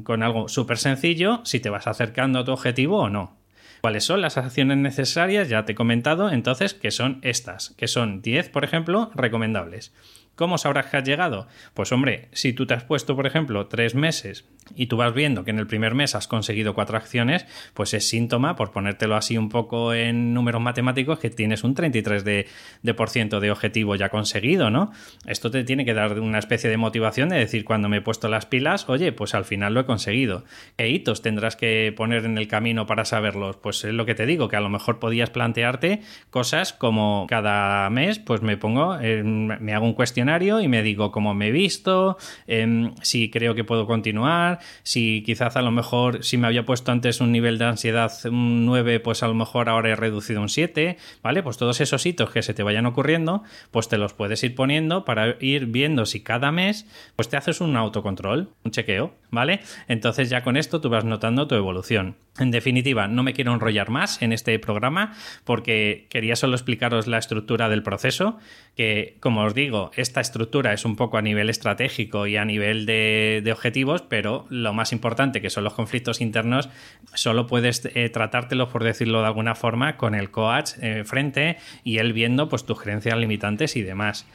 con 0.04 0.22
algo 0.22 0.48
súper 0.48 0.78
sencillo 0.78 1.40
si 1.44 1.60
te 1.60 1.70
vas 1.70 1.86
acercando 1.86 2.38
a 2.38 2.44
tu 2.44 2.52
objetivo 2.52 2.98
o 2.98 3.10
no. 3.10 3.38
¿Cuáles 3.80 4.04
son 4.04 4.20
las 4.20 4.36
acciones 4.36 4.76
necesarias? 4.76 5.48
Ya 5.48 5.64
te 5.64 5.72
he 5.72 5.74
comentado 5.74 6.30
entonces 6.30 6.74
que 6.74 6.90
son 6.90 7.18
estas, 7.22 7.70
que 7.78 7.88
son 7.88 8.20
10, 8.20 8.50
por 8.50 8.64
ejemplo, 8.64 9.10
recomendables. 9.14 9.94
¿Cómo 10.40 10.56
sabrás 10.56 10.86
que 10.86 10.96
has 10.96 11.04
llegado? 11.04 11.48
Pues 11.74 11.92
hombre, 11.92 12.30
si 12.32 12.54
tú 12.54 12.64
te 12.66 12.72
has 12.72 12.82
puesto, 12.82 13.14
por 13.14 13.26
ejemplo, 13.26 13.66
tres 13.66 13.94
meses 13.94 14.46
y 14.74 14.86
tú 14.86 14.96
vas 14.96 15.12
viendo 15.12 15.44
que 15.44 15.50
en 15.50 15.58
el 15.58 15.66
primer 15.66 15.94
mes 15.94 16.14
has 16.14 16.28
conseguido 16.28 16.72
cuatro 16.72 16.96
acciones, 16.96 17.44
pues 17.74 17.92
es 17.92 18.08
síntoma, 18.08 18.56
por 18.56 18.70
ponértelo 18.72 19.16
así 19.16 19.36
un 19.36 19.50
poco 19.50 19.92
en 19.92 20.32
números 20.32 20.62
matemáticos, 20.62 21.18
que 21.18 21.28
tienes 21.28 21.62
un 21.62 21.74
33% 21.74 22.46
de, 22.80 22.94
por 22.94 23.10
ciento 23.10 23.38
de 23.40 23.50
objetivo 23.50 23.96
ya 23.96 24.08
conseguido, 24.08 24.70
¿no? 24.70 24.92
Esto 25.26 25.50
te 25.50 25.62
tiene 25.62 25.84
que 25.84 25.92
dar 25.92 26.18
una 26.18 26.38
especie 26.38 26.70
de 26.70 26.78
motivación 26.78 27.28
de 27.28 27.36
decir, 27.36 27.66
cuando 27.66 27.90
me 27.90 27.98
he 27.98 28.00
puesto 28.00 28.28
las 28.28 28.46
pilas, 28.46 28.88
oye, 28.88 29.12
pues 29.12 29.34
al 29.34 29.44
final 29.44 29.74
lo 29.74 29.80
he 29.80 29.84
conseguido. 29.84 30.44
¿Qué 30.78 30.88
hitos 30.88 31.20
tendrás 31.20 31.56
que 31.56 31.92
poner 31.94 32.24
en 32.24 32.38
el 32.38 32.48
camino 32.48 32.86
para 32.86 33.04
saberlos? 33.04 33.58
Pues 33.58 33.84
es 33.84 33.92
lo 33.92 34.06
que 34.06 34.14
te 34.14 34.24
digo, 34.24 34.48
que 34.48 34.56
a 34.56 34.60
lo 34.60 34.70
mejor 34.70 35.00
podías 35.00 35.28
plantearte 35.28 36.00
cosas 36.30 36.72
como 36.72 37.26
cada 37.28 37.90
mes, 37.90 38.18
pues 38.18 38.40
me 38.40 38.56
pongo, 38.56 38.96
me 38.96 39.74
hago 39.74 39.84
un 39.84 39.92
cuestionario 39.92 40.29
y 40.30 40.68
me 40.68 40.82
digo 40.84 41.10
cómo 41.10 41.34
me 41.34 41.48
he 41.48 41.50
visto, 41.50 42.16
em, 42.46 42.94
si 43.02 43.30
creo 43.30 43.56
que 43.56 43.64
puedo 43.64 43.86
continuar, 43.86 44.60
si 44.84 45.24
quizás 45.26 45.56
a 45.56 45.62
lo 45.62 45.72
mejor 45.72 46.22
si 46.24 46.38
me 46.38 46.46
había 46.46 46.64
puesto 46.64 46.92
antes 46.92 47.20
un 47.20 47.32
nivel 47.32 47.58
de 47.58 47.64
ansiedad 47.64 48.12
un 48.26 48.64
9, 48.64 49.00
pues 49.00 49.24
a 49.24 49.28
lo 49.28 49.34
mejor 49.34 49.68
ahora 49.68 49.90
he 49.90 49.96
reducido 49.96 50.40
un 50.40 50.48
7, 50.48 50.96
¿vale? 51.22 51.42
Pues 51.42 51.56
todos 51.56 51.80
esos 51.80 52.06
hitos 52.06 52.30
que 52.30 52.42
se 52.42 52.54
te 52.54 52.62
vayan 52.62 52.86
ocurriendo, 52.86 53.42
pues 53.72 53.88
te 53.88 53.98
los 53.98 54.14
puedes 54.14 54.42
ir 54.44 54.54
poniendo 54.54 55.04
para 55.04 55.36
ir 55.40 55.66
viendo 55.66 56.06
si 56.06 56.20
cada 56.20 56.52
mes 56.52 56.86
pues 57.16 57.28
te 57.28 57.36
haces 57.36 57.60
un 57.60 57.76
autocontrol, 57.76 58.50
un 58.62 58.70
chequeo, 58.70 59.12
¿vale? 59.30 59.60
Entonces 59.88 60.30
ya 60.30 60.44
con 60.44 60.56
esto 60.56 60.80
tú 60.80 60.90
vas 60.90 61.04
notando 61.04 61.48
tu 61.48 61.56
evolución. 61.56 62.16
En 62.38 62.52
definitiva, 62.52 63.08
no 63.08 63.22
me 63.22 63.34
quiero 63.34 63.52
enrollar 63.52 63.90
más 63.90 64.22
en 64.22 64.32
este 64.32 64.58
programa 64.58 65.14
porque 65.44 66.06
quería 66.08 66.36
solo 66.36 66.54
explicaros 66.54 67.06
la 67.06 67.18
estructura 67.18 67.68
del 67.68 67.82
proceso, 67.82 68.38
que 68.76 69.16
como 69.20 69.42
os 69.42 69.54
digo, 69.54 69.90
esta 69.96 70.19
estructura 70.20 70.72
es 70.72 70.84
un 70.84 70.96
poco 70.96 71.18
a 71.18 71.22
nivel 71.22 71.50
estratégico 71.50 72.26
y 72.26 72.36
a 72.36 72.44
nivel 72.44 72.86
de, 72.86 73.48
objetivos, 73.52 74.02
pero 74.02 74.46
lo 74.48 74.72
más 74.72 74.92
importante 74.92 75.40
que 75.40 75.50
son 75.50 75.64
los 75.64 75.74
conflictos 75.74 76.20
internos, 76.20 76.68
solo 77.14 77.46
puedes 77.46 77.88
eh, 77.94 78.08
tratártelos, 78.10 78.68
por 78.68 78.84
decirlo 78.84 79.20
de 79.20 79.26
alguna 79.26 79.54
forma, 79.54 79.96
con 79.96 80.14
el 80.14 80.30
coach 80.30 80.72
eh, 80.80 81.04
frente 81.04 81.56
y 81.84 81.98
él 81.98 82.12
viendo 82.12 82.48
pues 82.48 82.64
tus 82.64 82.80
creencias 82.80 83.16
limitantes 83.18 83.76
y 83.76 83.82
demás. 83.82 84.26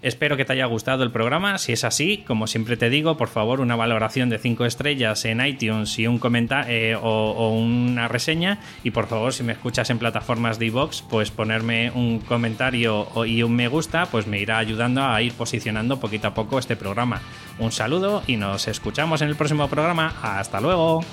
Espero 0.00 0.36
que 0.36 0.44
te 0.44 0.52
haya 0.52 0.66
gustado 0.66 1.02
el 1.02 1.10
programa. 1.10 1.58
Si 1.58 1.72
es 1.72 1.82
así, 1.82 2.18
como 2.26 2.46
siempre 2.46 2.76
te 2.76 2.88
digo, 2.88 3.16
por 3.16 3.28
favor, 3.28 3.60
una 3.60 3.74
valoración 3.74 4.28
de 4.28 4.38
5 4.38 4.64
estrellas 4.64 5.24
en 5.24 5.44
iTunes 5.44 5.98
y 5.98 6.06
un 6.06 6.18
comentario 6.18 6.72
eh, 6.72 6.96
o, 7.00 7.50
una 7.50 8.06
reseña. 8.06 8.60
Y 8.84 8.92
por 8.92 9.08
favor, 9.08 9.32
si 9.32 9.42
me 9.42 9.52
escuchas 9.52 9.90
en 9.90 9.98
plataformas 9.98 10.60
de 10.60 10.66
iVoox, 10.66 11.02
pues 11.02 11.32
ponerme 11.32 11.90
un 11.90 12.20
comentario 12.20 13.08
y 13.26 13.42
un 13.42 13.56
me 13.56 13.66
gusta, 13.66 14.06
pues 14.06 14.28
me 14.28 14.38
irá 14.38 14.58
ayudando 14.58 15.02
a 15.02 15.20
ir 15.20 15.32
posicionando 15.32 15.98
poquito 15.98 16.28
a 16.28 16.34
poco 16.34 16.60
este 16.60 16.76
programa. 16.76 17.20
Un 17.58 17.72
saludo 17.72 18.22
y 18.28 18.36
nos 18.36 18.68
escuchamos 18.68 19.20
en 19.22 19.28
el 19.28 19.36
próximo 19.36 19.66
programa. 19.66 20.14
Hasta 20.22 20.60
luego. 20.60 21.04